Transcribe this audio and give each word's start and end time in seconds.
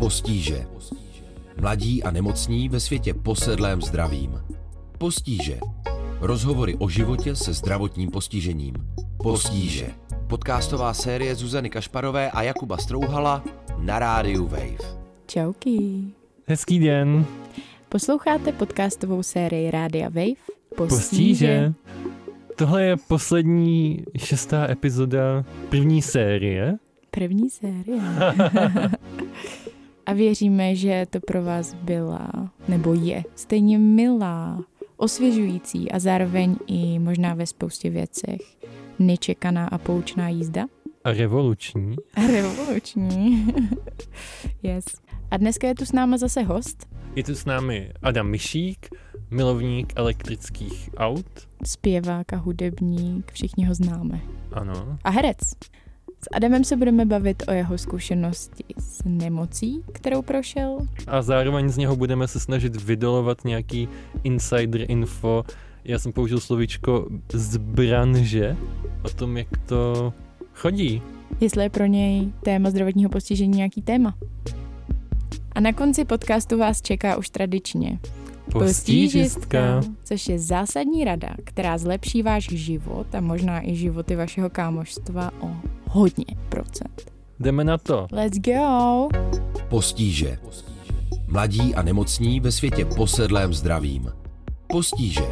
Postíže. 0.00 0.66
Mladí 1.60 2.02
a 2.02 2.10
nemocní 2.10 2.68
ve 2.68 2.80
světě 2.80 3.14
posedlém 3.14 3.82
zdravím. 3.82 4.40
Postíže. 4.98 5.60
Rozhovory 6.20 6.74
o 6.78 6.88
životě 6.88 7.36
se 7.36 7.52
zdravotním 7.52 8.10
postižením. 8.10 8.74
Postíže. 9.22 9.86
Podcastová 10.26 10.94
série 10.94 11.34
Zuzany 11.34 11.70
Kašparové 11.70 12.30
a 12.30 12.42
Jakuba 12.42 12.78
Strouhala 12.78 13.44
na 13.78 13.98
rádiu 13.98 14.46
Wave. 14.46 14.98
Čauky. 15.26 16.04
Hezký 16.46 16.78
den. 16.78 17.26
Posloucháte 17.88 18.52
podcastovou 18.52 19.22
sérii 19.22 19.70
Rádia 19.70 20.08
Wave? 20.08 20.40
Postíže. 20.76 21.72
Tohle 22.56 22.84
je 22.84 22.96
poslední 22.96 24.04
šestá 24.18 24.70
epizoda 24.70 25.44
první 25.68 26.02
série. 26.02 26.76
První 27.10 27.50
série. 27.50 28.00
a 30.10 30.12
věříme, 30.12 30.76
že 30.76 31.06
to 31.10 31.20
pro 31.20 31.44
vás 31.44 31.74
byla, 31.74 32.30
nebo 32.68 32.94
je, 32.94 33.24
stejně 33.34 33.78
milá, 33.78 34.64
osvěžující 34.96 35.92
a 35.92 35.98
zároveň 35.98 36.56
i 36.66 36.98
možná 36.98 37.34
ve 37.34 37.46
spoustě 37.46 37.90
věcech 37.90 38.40
nečekaná 38.98 39.68
a 39.68 39.78
poučná 39.78 40.28
jízda. 40.28 40.66
A 41.04 41.12
revoluční. 41.12 41.96
A 42.14 42.26
revoluční. 42.26 43.46
yes. 44.62 44.84
A 45.30 45.36
dneska 45.36 45.68
je 45.68 45.74
tu 45.74 45.84
s 45.84 45.92
náma 45.92 46.18
zase 46.18 46.42
host. 46.42 46.86
Je 47.16 47.24
tu 47.24 47.34
s 47.34 47.44
námi 47.44 47.92
Adam 48.02 48.28
Myšík, 48.28 48.88
milovník 49.30 49.92
elektrických 49.96 50.90
aut. 50.96 51.48
Zpěvák 51.66 52.32
a 52.32 52.36
hudebník, 52.36 53.32
všichni 53.32 53.64
ho 53.64 53.74
známe. 53.74 54.20
Ano. 54.52 54.98
A 55.04 55.10
herec. 55.10 55.38
S 56.22 56.28
Adamem 56.32 56.64
se 56.64 56.76
budeme 56.76 57.04
bavit 57.04 57.42
o 57.48 57.52
jeho 57.52 57.78
zkušenosti 57.78 58.64
s 58.78 59.02
nemocí, 59.04 59.82
kterou 59.92 60.22
prošel. 60.22 60.78
A 61.06 61.22
zároveň 61.22 61.68
z 61.68 61.76
něho 61.76 61.96
budeme 61.96 62.28
se 62.28 62.40
snažit 62.40 62.76
vydolovat 62.82 63.44
nějaký 63.44 63.88
insider 64.24 64.90
info. 64.90 65.44
Já 65.84 65.98
jsem 65.98 66.12
použil 66.12 66.40
slovíčko 66.40 67.08
z 67.32 67.56
branže 67.56 68.56
o 69.02 69.08
tom, 69.08 69.36
jak 69.36 69.48
to 69.66 70.12
chodí. 70.54 71.02
Jestli 71.40 71.62
je 71.62 71.70
pro 71.70 71.86
něj 71.86 72.32
téma 72.42 72.70
zdravotního 72.70 73.10
postižení 73.10 73.56
nějaký 73.56 73.82
téma. 73.82 74.14
A 75.52 75.60
na 75.60 75.72
konci 75.72 76.04
podcastu 76.04 76.58
vás 76.58 76.82
čeká 76.82 77.16
už 77.16 77.30
tradičně 77.30 77.98
Postížistka. 78.52 79.80
což 80.04 80.28
je 80.28 80.38
zásadní 80.38 81.04
rada, 81.04 81.34
která 81.44 81.78
zlepší 81.78 82.22
váš 82.22 82.48
život 82.48 83.14
a 83.14 83.20
možná 83.20 83.68
i 83.68 83.74
životy 83.74 84.16
vašeho 84.16 84.50
kámoštva 84.50 85.30
o 85.40 85.50
hodně 85.90 86.24
procent. 86.48 87.12
Jdeme 87.40 87.64
na 87.64 87.78
to. 87.78 88.06
Let's 88.12 88.38
go! 88.38 89.08
Postíže. 89.68 90.38
Mladí 91.26 91.74
a 91.74 91.82
nemocní 91.82 92.40
ve 92.40 92.52
světě 92.52 92.84
posedlém 92.84 93.54
zdravím. 93.54 94.12
Postíže. 94.66 95.24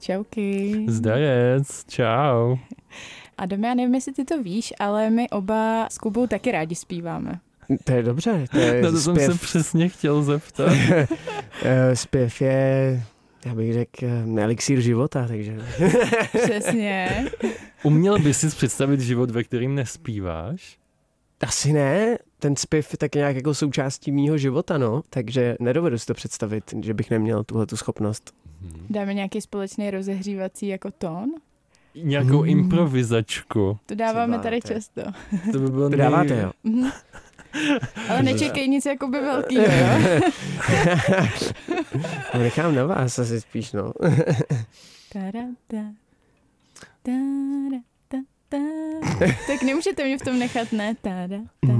Čauky. 0.00 0.84
Zdarec, 0.88 1.84
čau. 1.88 2.56
Adame, 3.38 3.68
já 3.68 3.74
nevím, 3.74 3.94
jestli 3.94 4.12
ty 4.12 4.24
to 4.24 4.42
víš, 4.42 4.72
ale 4.78 5.10
my 5.10 5.30
oba 5.30 5.86
s 5.90 5.98
Kubou 5.98 6.26
taky 6.26 6.52
rádi 6.52 6.74
zpíváme. 6.74 7.40
To 7.84 7.92
je 7.92 8.02
dobře, 8.02 8.44
to 8.50 8.58
je 8.58 8.82
Na 8.82 8.90
to 8.90 8.96
jsem 8.98 9.16
se 9.16 9.24
zpěv. 9.24 9.40
přesně 9.40 9.88
chtěl 9.88 10.22
zeptat. 10.22 10.72
Eh, 11.64 11.96
zpěv 11.96 12.40
je, 12.40 13.02
já 13.46 13.54
bych 13.54 13.72
řekl, 13.72 14.06
eh, 14.36 14.42
elixír 14.42 14.80
života, 14.80 15.28
takže 15.28 15.58
Přesně. 16.44 17.24
Uměl 17.82 18.18
by 18.18 18.34
si 18.34 18.48
představit 18.48 19.00
život, 19.00 19.30
ve 19.30 19.44
kterým 19.44 19.74
nespíváš? 19.74 20.78
asi 21.46 21.72
ne, 21.72 22.18
ten 22.38 22.56
zpěv 22.56 22.92
je 22.92 22.98
tak 22.98 23.14
nějak 23.14 23.36
jako 23.36 23.54
součástí 23.54 24.12
mýho 24.12 24.38
života, 24.38 24.78
no, 24.78 25.02
takže 25.10 25.56
nedovedu 25.60 25.98
si 25.98 26.06
to 26.06 26.14
představit, 26.14 26.74
že 26.82 26.94
bych 26.94 27.10
neměl 27.10 27.44
tuhle 27.44 27.66
tu 27.66 27.76
schopnost. 27.76 28.34
Dáme 28.90 29.14
nějaký 29.14 29.40
společný 29.40 29.90
rozehřívací 29.90 30.68
jako 30.68 30.90
tón? 30.98 31.30
Nějakou 31.94 32.38
Hmm. 32.40 32.48
improvizačku. 32.48 33.78
To 33.86 33.94
dáváme 33.94 34.38
Třeba, 34.38 34.42
tady 34.42 34.60
často. 34.60 35.02
To 35.52 35.58
by 35.58 35.70
bylo 35.70 35.90
To 35.90 35.96
dáváte, 35.96 36.40
jo? 36.42 36.50
Ale 38.08 38.22
nečekej 38.22 38.68
nic 38.68 38.86
jakoby 38.86 39.20
velkýho, 39.20 39.64
jo? 39.64 40.20
no, 42.34 42.40
nechám 42.40 42.74
na 42.74 42.84
vás 42.84 43.18
asi 43.18 43.40
spíš, 43.40 43.72
no. 43.72 43.92
Tak 49.46 49.62
nemůžete 49.62 50.04
mě 50.04 50.18
v 50.18 50.22
tom 50.22 50.38
nechat, 50.38 50.72
ne? 50.72 50.94
Tada, 51.02 51.36
ta. 51.62 51.72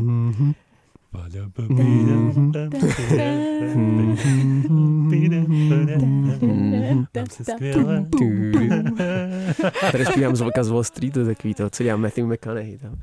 Tady 9.92 10.06
zpívám 10.06 10.36
z 10.36 10.40
Vlka 10.40 10.64
z 10.64 10.68
Wall 10.68 10.84
Street, 10.84 11.14
to 11.14 11.20
je 11.20 11.26
takový 11.26 11.54
to, 11.54 11.70
co 11.70 11.82
dělá 11.82 11.96
Matthew 11.96 12.26
McConaughey 12.26 12.78
tam. 12.78 12.96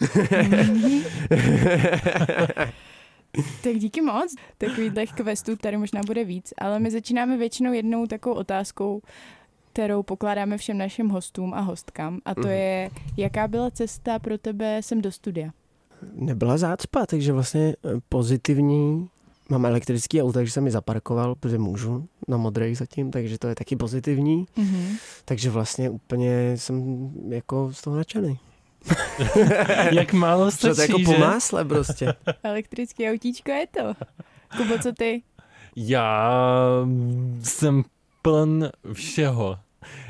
Tak 3.62 3.74
díky 3.78 4.00
moc. 4.00 4.34
Takových 4.58 5.12
questů 5.12 5.56
tady 5.56 5.76
možná 5.76 6.00
bude 6.06 6.24
víc, 6.24 6.52
ale 6.58 6.78
my 6.78 6.90
začínáme 6.90 7.36
většinou 7.36 7.72
jednou 7.72 8.06
takovou 8.06 8.34
otázkou, 8.34 9.02
kterou 9.72 10.02
pokládáme 10.02 10.58
všem 10.58 10.78
našim 10.78 11.08
hostům 11.08 11.54
a 11.54 11.60
hostkám. 11.60 12.18
A 12.24 12.34
to 12.34 12.40
Mhm. 12.40 12.50
je, 12.50 12.90
jaká 13.16 13.48
byla 13.48 13.70
cesta 13.70 14.18
pro 14.18 14.38
tebe 14.38 14.80
sem 14.82 15.02
do 15.02 15.12
studia? 15.12 15.50
Nebyla 16.14 16.58
zácpa, 16.58 17.06
takže 17.06 17.32
vlastně 17.32 17.76
eh, 17.84 17.88
pozitivní. 18.08 19.08
Mám 19.48 19.66
elektrický 19.66 20.22
auto, 20.22 20.32
takže 20.32 20.52
jsem 20.52 20.64
mi 20.64 20.70
zaparkoval, 20.70 21.34
protože 21.34 21.58
můžu 21.58 22.08
na 22.28 22.36
modrej 22.36 22.74
zatím, 22.74 23.10
takže 23.10 23.38
to 23.38 23.48
je 23.48 23.54
taky 23.54 23.76
pozitivní. 23.76 24.46
Mhm. 24.56 24.96
Takže 25.24 25.50
vlastně 25.50 25.90
úplně 25.90 26.52
jsem 26.56 27.10
jako 27.28 27.70
z 27.72 27.82
toho 27.82 27.96
nadšený. 27.96 28.38
Jak 29.90 30.12
málo 30.12 30.50
Že 30.50 30.56
to 30.56 30.66
je 30.66 30.74
stačí, 30.74 30.92
jako 30.92 31.12
po 31.12 31.18
másle 31.18 31.64
prostě. 31.64 32.14
Elektrický 32.42 33.10
autíčko 33.10 33.50
je 33.50 33.66
to. 33.66 33.94
Kubo, 34.56 34.78
co 34.78 34.92
ty? 34.92 35.22
Já 35.76 36.32
jsem 37.42 37.84
pln 38.22 38.68
všeho. 38.92 39.58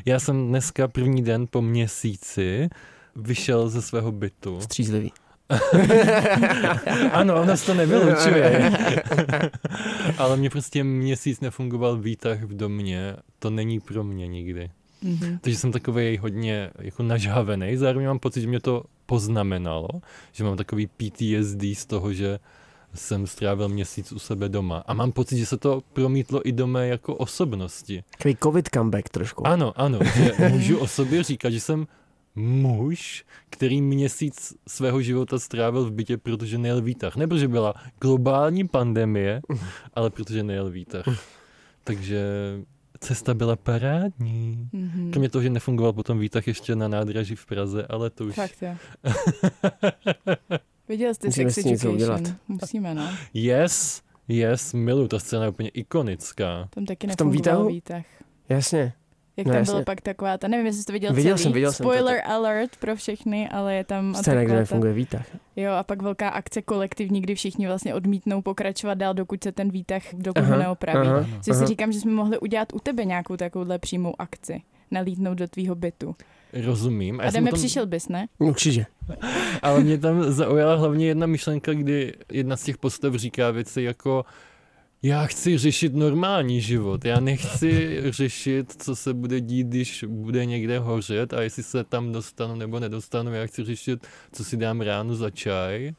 Já 0.05 0.19
jsem 0.19 0.49
dneska 0.49 0.89
první 0.89 1.23
den 1.23 1.47
po 1.51 1.63
měsíci 1.63 2.69
vyšel 3.17 3.69
ze 3.69 3.83
svého 3.83 4.13
bytu. 4.13 4.61
Střízlivý. 4.61 5.13
Ano, 7.13 7.43
ono 7.43 7.57
se 7.57 7.67
to 7.67 7.75
nevylučuje. 7.75 8.73
Ale 10.19 10.37
mě 10.37 10.51
prostě 10.51 10.85
měsíc 10.85 11.41
nefungoval 11.41 11.97
výtah 11.97 12.43
v 12.43 12.57
domě. 12.57 13.17
To 13.39 13.51
není 13.51 13.81
pro 13.81 14.05
mě 14.05 14.29
nikdy. 14.29 14.71
Mhm. 15.03 15.39
Takže 15.41 15.59
jsem 15.59 15.73
takový 15.73 16.19
hodně 16.19 16.71
jako 16.79 17.03
nažhavený. 17.03 17.77
Zároveň 17.77 18.07
mám 18.07 18.19
pocit, 18.19 18.41
že 18.41 18.47
mě 18.47 18.61
to 18.61 18.83
poznamenalo, 19.07 19.89
že 20.33 20.45
mám 20.45 20.57
takový 20.57 20.87
PTSD 20.87 21.63
z 21.75 21.87
toho, 21.87 22.13
že 22.13 22.39
jsem 22.95 23.27
strávil 23.27 23.69
měsíc 23.69 24.13
u 24.13 24.19
sebe 24.19 24.49
doma. 24.49 24.85
A 24.87 24.95
mám 24.95 25.13
pocit, 25.13 25.39
že 25.39 25.47
se 25.47 25.57
to 25.57 25.83
promítlo 25.93 26.49
i 26.49 26.53
do 26.53 26.67
mé 26.67 26.89
jako 26.89 27.15
osobnosti. 27.15 28.05
Takový 28.11 28.37
covid 28.43 28.69
comeback 28.75 29.09
trošku. 29.09 29.47
Ano, 29.47 29.73
ano, 29.77 29.99
že 30.15 30.49
můžu 30.49 30.79
o 30.79 30.87
sobě 30.87 31.23
říkat, 31.23 31.51
že 31.51 31.61
jsem 31.61 31.87
muž, 32.35 33.25
který 33.51 33.83
měsíc 33.83 34.55
svého 34.69 35.03
života 35.03 35.39
strávil 35.39 35.85
v 35.85 35.93
bytě, 35.93 36.19
protože 36.19 36.59
nejel 36.59 36.83
výtah. 36.83 37.17
Ne, 37.17 37.27
protože 37.27 37.49
byla 37.49 37.75
globální 38.01 38.69
pandemie, 38.69 39.41
ale 39.95 40.11
protože 40.11 40.43
nejel 40.43 40.71
výtah. 40.71 41.05
Takže 41.85 42.23
cesta 43.01 43.35
byla 43.35 43.57
parádní. 43.57 44.69
Mhm. 44.73 45.11
Kromě 45.11 45.29
toho, 45.29 45.43
že 45.43 45.51
nefungoval 45.51 45.93
potom 45.93 46.19
výtah 46.19 46.47
ještě 46.49 46.77
na 46.77 46.89
nádraží 46.89 47.37
v 47.37 47.47
Praze, 47.47 47.87
ale 47.89 48.11
to 48.11 48.25
už... 48.25 48.35
Fakt 48.35 48.63
jo. 48.63 48.75
Viděl 50.89 51.15
jste 51.15 51.29
Musíme 51.29 51.51
Sex 51.51 51.67
Education? 51.67 51.95
udělat. 51.95 52.21
Musíme, 52.49 52.95
no. 52.95 53.09
Yes, 53.35 54.03
yes, 54.29 54.73
milu, 54.73 55.09
ta 55.09 55.19
scéna 55.19 55.43
je 55.45 55.51
úplně 55.51 55.69
ikonická. 55.69 56.69
Tam 56.71 56.85
taky 56.87 57.07
V 57.07 57.17
tom 57.17 57.29
nefungoval 57.29 57.67
výtahu? 57.67 57.69
výtah. 57.69 58.05
Jasně. 58.49 58.93
Jak 59.41 59.47
No 59.47 59.53
tam 59.53 59.59
jasně. 59.59 59.73
bylo 59.73 59.85
pak 59.85 60.01
taková 60.01 60.39
ta, 60.39 60.49
nevím, 60.49 60.67
jestli 60.67 60.81
jsi 60.81 60.87
to 60.87 60.93
viděl 60.93 61.13
Viděl 61.13 61.33
celý. 61.37 61.43
jsem, 61.43 61.53
viděl 61.53 61.73
jsem 61.73 61.85
to, 61.85 61.93
Spoiler 61.93 62.21
alert 62.27 62.77
pro 62.77 62.97
všechny, 62.97 63.49
ale 63.49 63.75
je 63.75 63.85
tam 63.85 64.15
Scéna, 64.15 64.45
kde 64.45 64.55
nefunguje 64.55 64.93
výtah. 64.93 65.27
Jo, 65.57 65.73
a 65.73 65.83
pak 65.83 66.03
velká 66.03 66.29
akce 66.29 66.63
kolektivní, 66.63 67.21
kdy 67.21 67.35
všichni 67.35 67.67
vlastně 67.67 67.95
odmítnou 67.95 68.43
pokračovat 68.43 68.95
dál, 68.95 69.15
dokud 69.15 69.43
se 69.45 69.53
ten 69.53 69.71
výtah, 69.71 70.03
dokud 70.15 70.41
ho 70.45 70.47
Aha, 70.53 70.63
neopraví. 70.63 71.09
aha. 71.09 71.27
Což 71.43 71.45
si 71.57 71.59
aha. 71.61 71.67
říkám, 71.67 71.93
že 71.93 72.01
jsme 72.01 72.13
mohli 72.13 72.39
udělat 72.39 72.73
u 72.73 72.79
tebe 72.79 73.05
nějakou 73.05 73.37
takovouhle 73.37 73.79
přímou 73.79 74.15
akci. 74.19 74.63
Nalítnout 74.91 75.35
do 75.35 75.49
tvýho 75.49 75.75
bytu. 75.75 76.15
Rozumím. 76.65 77.21
A 77.21 77.23
A 77.23 77.25
já 77.25 77.31
jsem 77.31 77.41
jdeme, 77.41 77.51
tam- 77.51 77.59
přišel 77.61 77.87
bys, 77.87 78.09
ne? 78.09 78.27
Určitě. 78.39 78.87
Ale 79.63 79.81
mě 79.81 79.99
tam 79.99 80.23
zaujala 80.33 80.75
hlavně 80.75 81.07
jedna 81.07 81.27
myšlenka, 81.27 81.73
kdy 81.75 82.13
jedna 82.33 82.57
z 82.57 82.63
těch 82.65 82.79
postav 82.79 83.15
říká 83.15 83.51
věci 83.51 83.83
jako 83.83 84.25
Já 85.03 85.27
chci 85.27 85.59
řešit 85.59 85.95
normální 85.95 86.61
život. 86.61 87.05
Já 87.05 87.21
nechci 87.21 88.03
řešit, 88.13 88.83
co 88.83 88.97
se 88.97 89.15
bude 89.15 89.41
dít, 89.41 89.67
když 89.67 90.05
bude 90.09 90.45
někde 90.45 90.79
hořet 90.79 91.33
a 91.33 91.43
jestli 91.43 91.63
se 91.63 91.85
tam 91.85 92.13
dostanu 92.13 92.55
nebo 92.55 92.81
nedostanu. 92.81 93.35
Já 93.35 93.47
chci 93.47 93.65
řešit, 93.65 94.07
co 94.33 94.45
si 94.45 94.57
dám 94.57 94.81
ráno 94.81 95.15
za 95.15 95.31
čaj, 95.31 95.93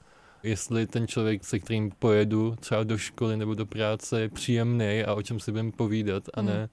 jestli 0.44 0.88
ten 0.88 1.08
člověk, 1.08 1.46
se 1.46 1.60
kterým 1.60 1.92
pojedu 2.00 2.56
třeba 2.60 2.84
do 2.84 2.98
školy 2.98 3.38
nebo 3.38 3.54
do 3.54 3.66
práce, 3.66 4.22
je 4.22 4.30
příjemný 4.30 5.04
a 5.04 5.14
o 5.14 5.22
čem 5.22 5.40
si 5.40 5.52
budeme 5.52 5.72
povídat 5.72 6.24
a 6.34 6.42
ne, 6.42 6.70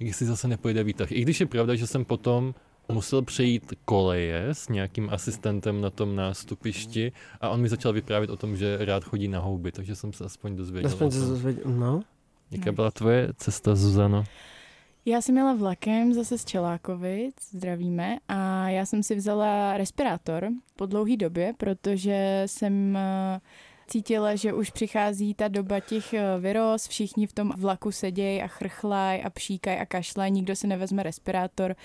jestli 0.00 0.26
zase 0.26 0.48
nepojede 0.48 0.84
výtah. 0.84 1.12
I 1.12 1.22
když 1.22 1.40
je 1.40 1.46
pravda, 1.46 1.74
že 1.74 1.86
jsem 1.86 2.04
potom 2.04 2.54
musel 2.90 3.22
přejít 3.22 3.74
koleje 3.84 4.48
s 4.52 4.68
nějakým 4.68 5.10
asistentem 5.10 5.80
na 5.80 5.90
tom 5.90 6.16
nástupišti 6.16 7.12
a 7.40 7.48
on 7.48 7.60
mi 7.60 7.68
začal 7.68 7.92
vyprávět 7.92 8.30
o 8.30 8.36
tom, 8.36 8.56
že 8.56 8.78
rád 8.80 9.04
chodí 9.04 9.28
na 9.28 9.40
houby, 9.40 9.72
takže 9.72 9.96
jsem 9.96 10.12
se 10.12 10.24
aspoň 10.24 10.56
dozvěděl. 10.56 10.90
Aspoň 10.90 11.10
se 11.10 11.20
dozvěděl, 11.20 11.64
no. 11.66 12.02
Jaká 12.50 12.72
byla 12.72 12.90
tvoje 12.90 13.28
cesta, 13.36 13.74
Zuzano? 13.74 14.24
Já 15.04 15.22
jsem 15.22 15.36
jela 15.36 15.54
vlakem 15.54 16.14
zase 16.14 16.38
z 16.38 16.44
Čelákovic, 16.44 17.34
zdravíme, 17.50 18.18
a 18.28 18.68
já 18.68 18.86
jsem 18.86 19.02
si 19.02 19.14
vzala 19.14 19.76
respirátor 19.76 20.48
po 20.76 20.86
dlouhé 20.86 21.16
době, 21.16 21.54
protože 21.56 22.42
jsem 22.46 22.96
eh, 22.96 23.40
cítila, 23.86 24.34
že 24.34 24.52
už 24.52 24.70
přichází 24.70 25.34
ta 25.34 25.48
doba 25.48 25.80
těch 25.80 26.14
eh, 26.14 26.38
viroz, 26.40 26.88
všichni 26.88 27.26
v 27.26 27.32
tom 27.32 27.52
vlaku 27.56 27.92
sedějí 27.92 28.42
a 28.42 28.46
chrchlaj 28.46 29.22
a 29.24 29.30
pšíkaj 29.30 29.80
a 29.80 29.86
kašlaj, 29.86 30.30
nikdo 30.30 30.56
si 30.56 30.66
nevezme 30.66 31.02
respirátor 31.02 31.76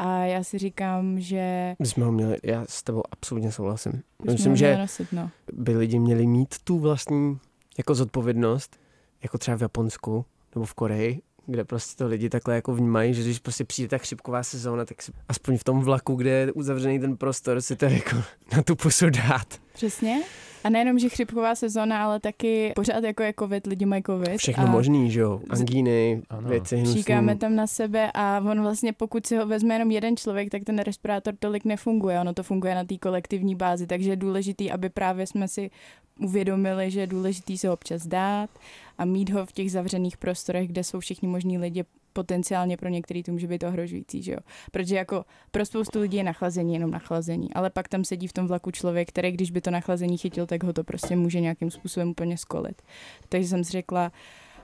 a 0.00 0.24
já 0.24 0.44
si 0.44 0.58
říkám, 0.58 1.20
že 1.20 1.74
My 1.78 1.86
jsme 1.86 2.04
ho 2.04 2.12
měli, 2.12 2.36
já 2.42 2.64
s 2.68 2.82
tebou 2.82 3.02
absolutně 3.12 3.52
souhlasím. 3.52 3.92
bychom 3.92 4.32
Myslím, 4.32 4.56
že 4.56 4.76
nosit, 4.76 5.12
no. 5.12 5.30
by 5.52 5.76
lidi 5.76 5.98
měli 5.98 6.26
mít 6.26 6.54
tu 6.64 6.78
vlastní 6.78 7.38
jako 7.78 7.94
zodpovědnost, 7.94 8.80
jako 9.22 9.38
třeba 9.38 9.56
v 9.56 9.62
Japonsku 9.62 10.24
nebo 10.54 10.66
v 10.66 10.74
Koreji, 10.74 11.20
kde 11.46 11.64
prostě 11.64 12.04
to 12.04 12.08
lidi 12.08 12.28
takhle 12.28 12.54
jako 12.54 12.74
vnímají, 12.74 13.14
že 13.14 13.22
když 13.22 13.38
prostě 13.38 13.64
přijde 13.64 13.88
ta 13.88 13.98
chřipková 13.98 14.42
sezóna, 14.42 14.84
tak 14.84 15.02
si 15.02 15.12
aspoň 15.28 15.58
v 15.58 15.64
tom 15.64 15.80
vlaku, 15.80 16.14
kde 16.14 16.30
je 16.30 16.52
uzavřený 16.52 17.00
ten 17.00 17.16
prostor, 17.16 17.60
si 17.60 17.76
to 17.76 17.84
jako 17.84 18.16
na 18.56 18.62
tu 18.62 18.76
pusu 18.76 19.10
dát. 19.10 19.60
Přesně. 19.72 20.22
A 20.64 20.70
nejenom, 20.70 20.98
že 20.98 21.08
chřipková 21.08 21.54
sezóna, 21.54 22.04
ale 22.04 22.20
taky 22.20 22.72
pořád 22.76 23.04
jako 23.04 23.22
je 23.22 23.34
covid, 23.38 23.66
lidi 23.66 23.86
mají 23.86 24.02
covid. 24.02 24.36
Všechno 24.36 24.64
a 24.64 24.70
možný, 24.70 25.10
že 25.10 25.20
jo, 25.20 25.40
angíny, 25.50 26.22
Ano. 26.30 26.48
věci 26.48 26.76
hnusný. 26.76 26.94
Říkáme 26.94 27.36
tam 27.36 27.56
na 27.56 27.66
sebe 27.66 28.10
a 28.14 28.42
on 28.50 28.60
vlastně, 28.62 28.92
pokud 28.92 29.26
si 29.26 29.36
ho 29.36 29.46
vezme 29.46 29.74
jenom 29.74 29.90
jeden 29.90 30.16
člověk, 30.16 30.50
tak 30.50 30.64
ten 30.64 30.78
respirátor 30.78 31.34
tolik 31.38 31.64
nefunguje. 31.64 32.20
Ono 32.20 32.34
to 32.34 32.42
funguje 32.42 32.74
na 32.74 32.84
té 32.84 32.98
kolektivní 32.98 33.54
bázi, 33.54 33.86
takže 33.86 34.10
je 34.10 34.16
důležitý, 34.16 34.70
aby 34.70 34.88
právě 34.88 35.26
jsme 35.26 35.48
si 35.48 35.70
uvědomili, 36.18 36.90
že 36.90 37.00
je 37.00 37.06
důležitý 37.06 37.58
se 37.58 37.68
ho 37.68 37.74
občas 37.74 38.06
dát 38.06 38.50
a 38.98 39.04
mít 39.04 39.30
ho 39.30 39.46
v 39.46 39.52
těch 39.52 39.72
zavřených 39.72 40.16
prostorech, 40.16 40.68
kde 40.68 40.84
jsou 40.84 41.00
všichni 41.00 41.28
možní 41.28 41.58
lidi, 41.58 41.84
potenciálně 42.12 42.76
pro 42.76 42.88
některý 42.88 43.22
to 43.22 43.32
může 43.32 43.46
být 43.46 43.62
ohrožující, 43.62 44.22
že 44.22 44.32
jo. 44.32 44.38
Protože 44.70 44.96
jako 44.96 45.24
pro 45.50 45.66
spoustu 45.66 46.00
lidí 46.00 46.16
je 46.16 46.24
nachlazení 46.24 46.74
jenom 46.74 46.90
nachlazení, 46.90 47.54
ale 47.54 47.70
pak 47.70 47.88
tam 47.88 48.04
sedí 48.04 48.26
v 48.26 48.32
tom 48.32 48.46
vlaku 48.46 48.70
člověk, 48.70 49.08
který 49.08 49.32
když 49.32 49.50
by 49.50 49.60
to 49.60 49.70
nachlazení 49.70 50.18
chytil, 50.18 50.46
tak 50.46 50.64
ho 50.64 50.72
to 50.72 50.84
prostě 50.84 51.16
může 51.16 51.40
nějakým 51.40 51.70
způsobem 51.70 52.08
úplně 52.08 52.38
skolit. 52.38 52.82
Takže 53.28 53.48
jsem 53.48 53.64
si 53.64 53.72
řekla, 53.72 54.12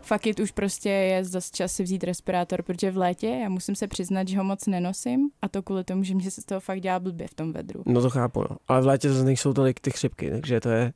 fakt 0.03 0.27
it 0.27 0.41
už 0.41 0.51
prostě 0.51 0.89
je 0.91 1.25
zase 1.25 1.51
čas 1.53 1.73
si 1.73 1.83
vzít 1.83 2.05
respirátor, 2.05 2.63
protože 2.63 2.91
v 2.91 2.97
létě 2.97 3.29
já 3.29 3.49
musím 3.49 3.75
se 3.75 3.89
přiznat, 3.89 4.29
že 4.29 4.39
ho 4.39 4.45
moc 4.45 4.67
nenosím 4.67 5.31
a 5.43 5.49
to 5.49 5.63
kvůli 5.63 5.85
tomu, 5.85 6.05
že 6.05 6.15
mě 6.15 6.31
se 6.31 6.43
z 6.43 6.45
toho 6.45 6.61
fakt 6.61 6.81
dělá 6.81 7.01
blbě 7.01 7.29
v 7.29 7.35
tom 7.35 7.53
vedru. 7.53 7.83
No 7.87 8.03
to 8.03 8.11
chápu, 8.11 8.41
no. 8.41 8.57
Ale 8.69 8.83
v 8.83 8.87
létě 8.87 9.09
zase 9.11 9.25
nejsou 9.25 9.53
tolik 9.53 9.81
ty 9.81 9.91
chřipky, 9.91 10.31
takže 10.31 10.61
to 10.61 10.69
je, 10.69 10.93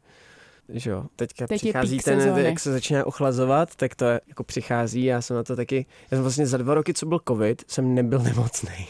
že 0.72 0.90
jo, 0.90 1.04
teďka 1.16 1.46
Teď 1.46 1.60
přichází 1.60 1.98
ten, 1.98 2.20
sezóny. 2.20 2.42
jak 2.42 2.60
se 2.60 2.72
začíná 2.72 3.06
ochlazovat, 3.06 3.76
tak 3.76 3.94
to 3.94 4.04
je, 4.04 4.20
jako 4.28 4.44
přichází, 4.44 5.04
já 5.04 5.22
jsem 5.22 5.36
na 5.36 5.42
to 5.42 5.56
taky, 5.56 5.86
já 6.10 6.16
jsem 6.16 6.22
vlastně 6.22 6.46
za 6.46 6.56
dva 6.56 6.74
roky, 6.74 6.94
co 6.94 7.06
byl 7.06 7.20
covid, 7.28 7.62
jsem 7.68 7.94
nebyl 7.94 8.18
nemocný. 8.22 8.86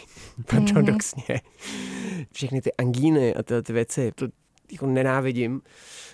Paradoxně. 0.51 1.41
Všechny 2.33 2.61
ty 2.61 2.73
angíny 2.73 3.35
a 3.35 3.43
tyhle 3.43 3.63
ty 3.63 3.73
věci, 3.73 4.13
to 4.15 4.27
jako 4.73 4.87
nenávidím. 4.87 5.63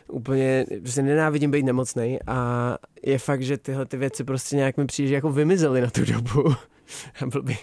Úplně, 0.08 0.66
prostě 0.80 1.02
nenávidím 1.02 1.50
být 1.50 1.62
nemocný 1.64 2.18
a 2.26 2.78
je 3.02 3.18
fakt, 3.18 3.42
že 3.42 3.58
tyhle 3.58 3.86
ty 3.86 3.96
věci 3.96 4.24
prostě 4.24 4.56
nějak 4.56 4.76
mi 4.76 4.86
přijde, 4.86 5.08
že 5.08 5.14
jako 5.14 5.32
vymizely 5.32 5.80
na 5.80 5.90
tu 5.90 6.04
dobu. 6.04 6.42
A 7.22 7.26
bylo 7.26 7.42
by, 7.42 7.56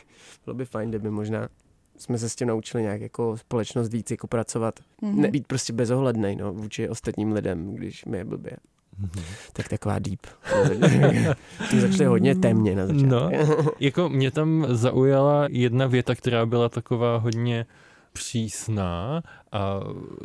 bylo 0.45 0.55
by 0.55 0.65
fajn, 0.65 0.89
kdyby 0.89 1.09
možná 1.09 1.49
jsme 1.97 2.17
se 2.17 2.29
s 2.29 2.35
tím 2.35 2.47
naučili 2.47 2.83
nějak 2.83 3.01
jako 3.01 3.37
společnost 3.37 3.89
víc 3.89 4.11
jako 4.11 4.27
pracovat. 4.27 4.79
Mhm. 5.01 5.21
Nebýt 5.21 5.47
prostě 5.47 5.73
bezohlednej 5.73 6.35
no, 6.35 6.53
vůči 6.53 6.89
ostatním 6.89 7.31
lidem, 7.31 7.75
když 7.75 8.05
mi 8.05 8.17
je 8.17 8.25
blbě. 8.25 8.51
Tak 9.53 9.69
taková 9.69 9.99
deep. 9.99 10.19
Jsme 11.69 11.81
začali 11.81 12.05
hodně 12.05 12.35
temně 12.35 12.75
na 12.75 12.87
začátku. 12.87 13.07
No. 13.09 13.31
Jako 13.79 14.09
mě 14.09 14.31
tam 14.31 14.65
zaujala 14.69 15.47
jedna 15.49 15.87
věta, 15.87 16.15
která 16.15 16.45
byla 16.45 16.69
taková 16.69 17.17
hodně 17.17 17.65
přísná 18.13 19.23
a 19.51 19.79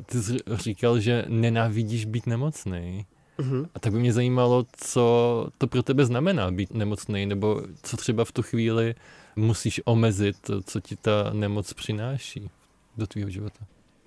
ty 0.07 0.23
jsi 0.23 0.37
říkal, 0.55 1.01
že 1.01 1.25
nenávidíš 1.29 2.05
být 2.05 2.27
nemocný. 2.27 3.07
Mhm. 3.39 3.67
A 3.75 3.79
tak 3.79 3.93
by 3.93 3.99
mě 3.99 4.13
zajímalo, 4.13 4.65
co 4.77 5.47
to 5.59 5.67
pro 5.67 5.83
tebe 5.83 6.07
znamená 6.07 6.51
být 6.51 6.75
nemocný, 6.75 7.27
nebo 7.27 7.63
co 7.83 7.97
třeba 7.97 8.25
v 8.25 8.33
tu 8.33 8.43
chvíli 8.43 8.95
musíš 9.37 9.81
omezit, 9.85 10.37
co 10.65 10.81
ti 10.81 10.97
ta 10.97 11.31
nemoc 11.33 11.73
přináší 11.73 12.51
do 12.97 13.07
tvýho 13.07 13.31
života. 13.31 13.59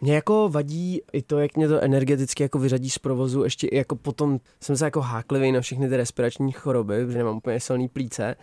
Mě 0.01 0.15
jako 0.15 0.49
vadí 0.49 1.01
i 1.13 1.21
to, 1.21 1.39
jak 1.39 1.57
mě 1.57 1.67
to 1.67 1.81
energeticky 1.81 2.43
jako 2.43 2.59
vyřadí 2.59 2.89
z 2.89 2.97
provozu, 2.97 3.43
ještě 3.43 3.67
i 3.67 3.77
jako 3.77 3.95
potom 3.95 4.39
jsem 4.61 4.77
se 4.77 4.85
jako 4.85 5.01
háklivý 5.01 5.51
na 5.51 5.61
všechny 5.61 5.89
ty 5.89 5.97
respirační 5.97 6.51
choroby, 6.51 7.05
protože 7.05 7.17
nemám 7.17 7.37
úplně 7.37 7.59
silný 7.59 7.89
plíce, 7.89 8.35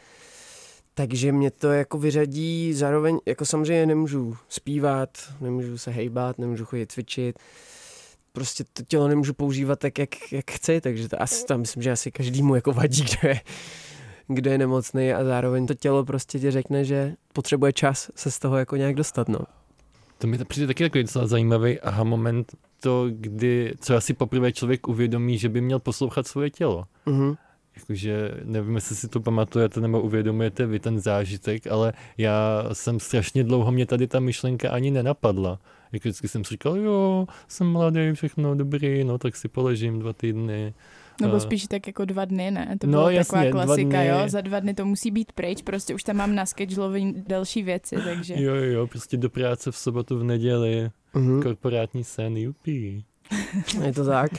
takže 0.94 1.32
mě 1.32 1.50
to 1.50 1.72
jako 1.72 1.98
vyřadí 1.98 2.74
zároveň, 2.74 3.18
jako 3.26 3.44
samozřejmě 3.44 3.86
nemůžu 3.86 4.36
zpívat, 4.48 5.10
nemůžu 5.40 5.78
se 5.78 5.90
hejbat, 5.90 6.38
nemůžu 6.38 6.64
chodit 6.64 6.92
cvičit, 6.92 7.38
prostě 8.38 8.64
to 8.72 8.82
tělo 8.82 9.08
nemůžu 9.08 9.34
používat 9.34 9.78
tak, 9.78 9.98
jak, 9.98 10.32
jak 10.32 10.50
chci, 10.50 10.80
takže 10.80 11.08
to 11.08 11.22
asi 11.22 11.46
tam 11.46 11.60
myslím, 11.60 11.82
že 11.82 11.92
asi 11.92 12.12
každému 12.12 12.54
jako 12.54 12.72
vadí, 12.72 13.02
kdo 13.20 13.28
je, 13.28 13.40
kdo 14.28 14.50
je 14.50 14.58
nemocný 14.58 15.12
a 15.12 15.24
zároveň 15.24 15.66
to 15.66 15.74
tělo 15.74 16.04
prostě 16.04 16.38
ti 16.38 16.50
řekne, 16.50 16.84
že 16.84 17.14
potřebuje 17.32 17.72
čas 17.72 18.10
se 18.14 18.30
z 18.30 18.38
toho 18.38 18.56
jako 18.56 18.76
nějak 18.76 18.94
dostat, 18.94 19.28
no. 19.28 19.38
To 20.18 20.26
mi 20.26 20.38
to 20.38 20.44
přijde 20.44 20.66
taky 20.66 20.84
takový 20.84 21.04
docela 21.04 21.26
zajímavý 21.26 21.80
aha 21.80 22.04
moment, 22.04 22.54
to, 22.80 23.06
kdy 23.10 23.74
třeba 23.78 24.00
si 24.00 24.14
poprvé 24.14 24.52
člověk 24.52 24.88
uvědomí, 24.88 25.38
že 25.38 25.48
by 25.48 25.60
měl 25.60 25.78
poslouchat 25.78 26.26
svoje 26.26 26.50
tělo. 26.50 26.84
Mhm. 27.06 27.34
Jakože 27.76 28.30
nevím, 28.44 28.74
jestli 28.74 28.96
si 28.96 29.08
to 29.08 29.20
pamatujete 29.20 29.80
nebo 29.80 30.00
uvědomujete 30.00 30.66
vy 30.66 30.78
ten 30.80 31.00
zážitek, 31.00 31.66
ale 31.66 31.92
já 32.18 32.64
jsem 32.72 33.00
strašně 33.00 33.44
dlouho, 33.44 33.72
mě 33.72 33.86
tady 33.86 34.06
ta 34.06 34.20
myšlenka 34.20 34.70
ani 34.70 34.90
nenapadla. 34.90 35.58
Jako 35.92 36.02
vždycky 36.08 36.28
jsem 36.28 36.44
si 36.44 36.50
říkal, 36.50 36.76
jo, 36.76 37.26
jsem 37.48 37.66
mladý, 37.72 38.12
všechno 38.12 38.54
dobrý, 38.54 39.04
no 39.04 39.18
tak 39.18 39.36
si 39.36 39.48
poležím 39.48 39.98
dva 39.98 40.12
týdny. 40.12 40.74
Nebo 41.20 41.34
A- 41.34 41.40
spíš 41.40 41.66
tak 41.66 41.86
jako 41.86 42.04
dva 42.04 42.24
dny, 42.24 42.50
ne? 42.50 42.76
To 42.80 42.86
No, 42.86 42.90
byla 42.90 43.10
jasně, 43.10 43.38
taková 43.38 43.50
dva 43.50 43.64
klasika, 43.64 43.88
dny. 43.96 44.06
jo? 44.06 44.16
Za 44.28 44.40
dva 44.40 44.60
dny 44.60 44.74
to 44.74 44.84
musí 44.84 45.10
být 45.10 45.32
pryč, 45.32 45.62
prostě 45.62 45.94
už 45.94 46.02
tam 46.02 46.16
mám 46.16 46.34
naskedžlovaný 46.34 47.24
další 47.28 47.62
věci, 47.62 47.96
takže... 48.04 48.34
Jo, 48.42 48.54
jo, 48.54 48.62
jo, 48.72 48.86
prostě 48.86 49.16
do 49.16 49.30
práce 49.30 49.72
v 49.72 49.76
sobotu, 49.76 50.18
v 50.18 50.24
neděli, 50.24 50.90
Mhm. 51.14 51.42
korporátní 51.42 52.04
sen, 52.04 52.36
jupí. 52.36 53.04
Je 53.84 53.92
to 53.92 54.04
tak? 54.04 54.30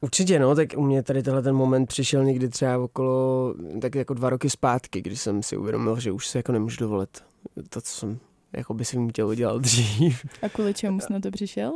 Určitě 0.00 0.38
no, 0.38 0.54
tak 0.54 0.68
u 0.76 0.82
mě 0.82 1.02
tady 1.02 1.22
tenhle 1.22 1.42
ten 1.42 1.54
moment 1.56 1.86
přišel 1.86 2.24
někdy 2.24 2.48
třeba 2.48 2.78
okolo, 2.78 3.54
tak 3.80 3.94
jako 3.94 4.14
dva 4.14 4.30
roky 4.30 4.50
zpátky, 4.50 5.00
kdy 5.02 5.16
jsem 5.16 5.42
si 5.42 5.56
uvědomil, 5.56 6.00
že 6.00 6.12
už 6.12 6.26
se 6.26 6.38
jako 6.38 6.52
nemůžu 6.52 6.76
dovolit 6.80 7.24
to, 7.68 7.80
co 7.80 7.90
jsem 7.96 8.18
jako 8.52 8.74
by 8.74 8.84
svým 8.84 9.10
tělu 9.10 9.32
dělal 9.34 9.58
dřív. 9.58 10.24
A 10.42 10.48
kvůli 10.48 10.74
čemu 10.74 11.00
jsi 11.00 11.12
na 11.12 11.20
to 11.20 11.30
přišel? 11.30 11.72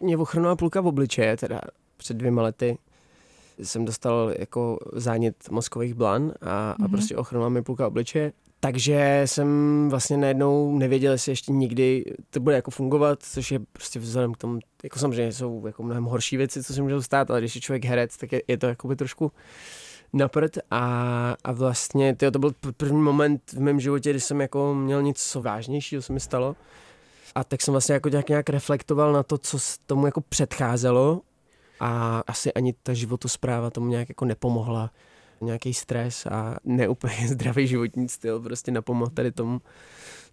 Mě 0.00 0.16
ochrnula 0.16 0.56
půlka 0.56 0.80
v 0.80 0.86
obličeje, 0.86 1.36
teda 1.36 1.60
před 1.96 2.16
dvěma 2.16 2.42
lety 2.42 2.78
jsem 3.62 3.84
dostal 3.84 4.32
jako 4.38 4.78
zánět 4.92 5.50
mozkových 5.50 5.94
blan 5.94 6.32
a, 6.42 6.70
a 6.70 6.76
Mhm. 6.82 6.90
prostě 6.90 7.16
ochrnula 7.16 7.48
mi 7.48 7.62
půlka 7.62 7.86
obličeje. 7.86 8.32
Takže 8.60 9.22
jsem 9.24 9.46
vlastně 9.90 10.16
najednou 10.16 10.78
nevěděl, 10.78 11.12
jestli 11.12 11.32
ještě 11.32 11.52
nikdy 11.52 12.04
to 12.30 12.40
bude 12.40 12.56
jako 12.56 12.70
fungovat, 12.70 13.22
což 13.22 13.50
je 13.50 13.60
prostě 13.72 13.98
vzhledem 13.98 14.32
k 14.32 14.36
tomu, 14.36 14.58
jako 14.84 14.98
samozřejmě 14.98 15.32
jsou 15.32 15.66
jako 15.66 15.82
mnohem 15.82 16.04
horší 16.04 16.36
věci, 16.36 16.62
co 16.64 16.74
se 16.74 16.82
můžou 16.82 17.02
stát, 17.02 17.30
ale 17.30 17.40
když 17.40 17.54
je 17.54 17.60
člověk 17.60 17.84
herec, 17.84 18.16
tak 18.16 18.32
je, 18.32 18.42
je 18.48 18.58
to 18.58 18.66
jakoby 18.66 18.96
trošku 18.96 19.32
na 20.14 20.28
prd 20.28 20.58
a, 20.70 21.36
a 21.44 21.52
vlastně 21.52 22.16
tyjo, 22.16 22.30
to 22.30 22.38
byl 22.38 22.50
pr- 22.50 22.72
první 22.76 23.02
moment 23.02 23.42
v 23.52 23.60
mém 23.60 23.80
životě, 23.80 24.10
kdy 24.10 24.20
jsem 24.20 24.40
jako 24.40 24.74
měl 24.74 25.02
něco 25.02 25.42
vážnějšího, 25.42 26.02
co 26.02 26.12
mi 26.12 26.20
stalo. 26.20 26.56
A 27.34 27.44
tak 27.44 27.62
jsem 27.62 27.72
vlastně 27.72 27.92
jako 27.92 28.08
nějak, 28.08 28.28
nějak 28.28 28.50
reflektoval 28.50 29.12
na 29.12 29.22
to, 29.22 29.38
co 29.38 29.58
tomu 29.86 30.06
jako 30.06 30.20
předcházelo 30.20 31.20
a 31.80 32.22
asi 32.26 32.52
ani 32.52 32.74
ta 32.82 32.94
životospráva 32.94 33.70
tomu 33.70 33.86
nějak 33.86 34.08
jako 34.08 34.24
nepomohla. 34.24 34.90
Nějaký 35.40 35.74
stres 35.74 36.26
a 36.26 36.56
neúplně 36.64 37.28
zdravý 37.28 37.66
životní 37.66 38.08
styl 38.08 38.40
prostě 38.40 38.70
napomohl 38.70 39.10
tady 39.10 39.32
tomu. 39.32 39.60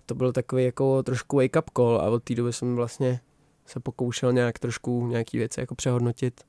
To 0.05 0.15
byl 0.15 0.31
takový 0.31 0.65
jako 0.65 1.03
trošku 1.03 1.37
wake 1.37 1.55
up 1.59 1.69
call 1.77 2.01
a 2.01 2.09
od 2.09 2.23
té 2.23 2.35
doby 2.35 2.53
jsem 2.53 2.75
vlastně 2.75 3.19
se 3.65 3.79
pokoušel 3.79 4.33
nějak 4.33 4.59
trošku 4.59 5.07
nějaký 5.07 5.37
věci 5.37 5.59
jako 5.59 5.75
přehodnotit 5.75 6.41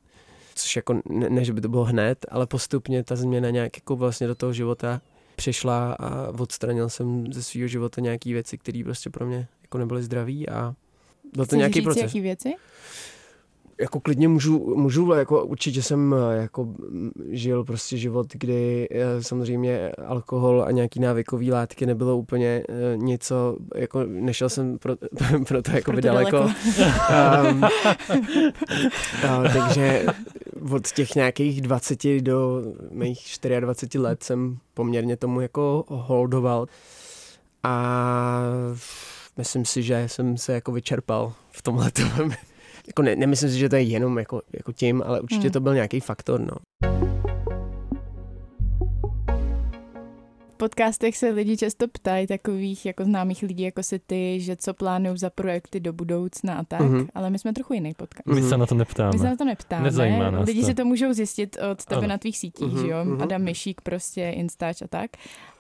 což 0.54 0.76
jako 0.76 0.94
ne, 1.09 1.30
ne, 1.30 1.44
že 1.44 1.52
by 1.52 1.61
to 1.61 1.68
bylo 1.68 1.85
hned, 1.85 2.26
ale 2.28 2.47
postupně 2.47 3.04
ta 3.04 3.16
změna 3.16 3.50
nějak 3.50 3.76
jako 3.76 3.97
vlastně 3.97 4.26
do 4.26 4.35
toho 4.35 4.52
života 4.52 5.00
přišla 5.37 5.92
a 5.92 6.28
odstranil 6.28 6.88
jsem 6.88 7.32
ze 7.32 7.42
svého 7.42 7.68
života 7.68 8.00
nějaké 8.00 8.32
věci, 8.32 8.59
které 8.59 8.82
prostě 8.85 9.11
pro 9.11 9.26
mě 9.26 9.49
jako 9.62 9.78
nebyly 9.78 10.02
zdraví 10.02 10.49
a 10.49 10.75
byl 11.35 11.44
to 11.44 11.47
Chceš 11.47 11.56
nějaký 11.59 11.75
říct, 11.75 11.85
proces. 11.85 12.02
jaký 12.02 12.21
věci? 12.21 12.54
Jako 13.83 14.01
klidně 14.01 14.29
můžu, 14.29 14.75
můžu, 14.77 15.12
jako 15.12 15.45
určitě 15.45 15.83
jsem 15.83 16.15
eh, 16.15 16.37
jako 16.37 16.69
žil 17.31 17.65
prostě 17.65 17.97
život, 17.97 18.27
kdy 18.33 18.89
eh, 18.91 19.23
samozřejmě 19.23 19.93
alkohol 20.07 20.65
a 20.67 20.71
nějaký 20.71 21.01
návykový 21.01 21.53
látky 21.53 21.87
nebylo 21.87 22.17
úplně 22.17 22.62
eh, 22.69 22.97
něco, 22.97 23.57
jako 23.75 24.05
nešel 24.05 24.49
jsem 24.49 24.79
pro, 24.79 24.97
pro 25.49 25.62
to 25.62 25.71
jako 25.71 25.93
daleko. 25.93 26.31
daleko. 26.31 26.55
Um, 27.51 27.65
a, 27.65 29.43
takže 29.53 30.07
od 30.71 30.93
těch 30.93 31.15
nějakých 31.15 31.61
20 31.61 32.21
do 32.21 32.62
mých 32.91 33.39
24 33.61 33.99
let 33.99 34.23
jsem 34.23 34.59
poměrně 34.75 35.17
tomu 35.17 35.41
jako 35.41 35.85
holdoval 35.89 36.67
a 37.62 38.43
myslím 39.37 39.65
si, 39.65 39.83
že 39.83 40.05
jsem 40.07 40.37
se 40.37 40.53
jako 40.53 40.73
vyčerpal 40.73 41.33
v 41.51 41.62
tomhle 41.62 41.91
jako 42.87 43.03
ne, 43.03 43.17
nemyslím 43.17 43.51
si, 43.51 43.59
že 43.59 43.69
to 43.69 43.77
je 43.77 43.83
jenom 43.83 44.19
jako, 44.19 44.43
jako 44.53 44.73
tím, 44.73 45.03
ale 45.07 45.21
určitě 45.21 45.43
Hmm. 45.43 45.53
to 45.53 45.61
byl 45.61 45.75
nějaký 45.75 46.01
faktor, 46.01 46.41
no. 46.41 46.57
V 50.53 50.65
podcastech 50.65 51.17
se 51.17 51.29
lidi 51.31 51.57
často 51.57 51.89
ptají 51.89 52.27
takových 52.27 52.87
jako 52.87 53.05
známých 53.05 53.43
lidí, 53.43 53.62
jako 53.62 53.83
si 53.83 53.99
ty, 53.99 54.41
že 54.41 54.57
co 54.57 54.75
plánují 54.75 55.19
za 55.19 55.31
projekty 55.31 55.81
do 55.81 55.93
budoucna 55.93 56.55
a 56.55 56.65
tak, 56.65 56.81
Mhm. 56.81 57.07
ale 57.15 57.31
my 57.31 57.39
jsme 57.39 57.53
trochu 57.53 57.73
jiný 57.75 57.95
podcast. 57.95 58.27
My 58.27 58.43
se 58.43 58.57
na 58.57 58.67
to 58.67 58.75
My 58.75 58.79
se 58.79 58.79
neptáme. 58.79 59.31
na 59.31 59.37
to 59.37 59.45
neptáme. 59.45 59.85
Nezajímá 59.85 60.31
nás 60.31 60.47
Lidi 60.47 60.61
to. 60.61 60.67
si 60.67 60.75
to 60.75 60.85
můžou 60.85 61.12
zjistit 61.12 61.57
od 61.73 61.85
tebe 61.85 61.99
Ano. 61.99 62.09
na 62.09 62.19
tvých 62.19 62.39
sítích, 62.39 62.73
Mhm, 62.73 62.83
že 62.87 62.89
jo? 62.93 63.05
mhm. 63.05 63.23
Adam 63.23 63.43
Myšík 63.43 63.81
prostě, 63.81 64.31
Instač 64.31 64.83
a 64.83 64.89
tak. 64.89 65.11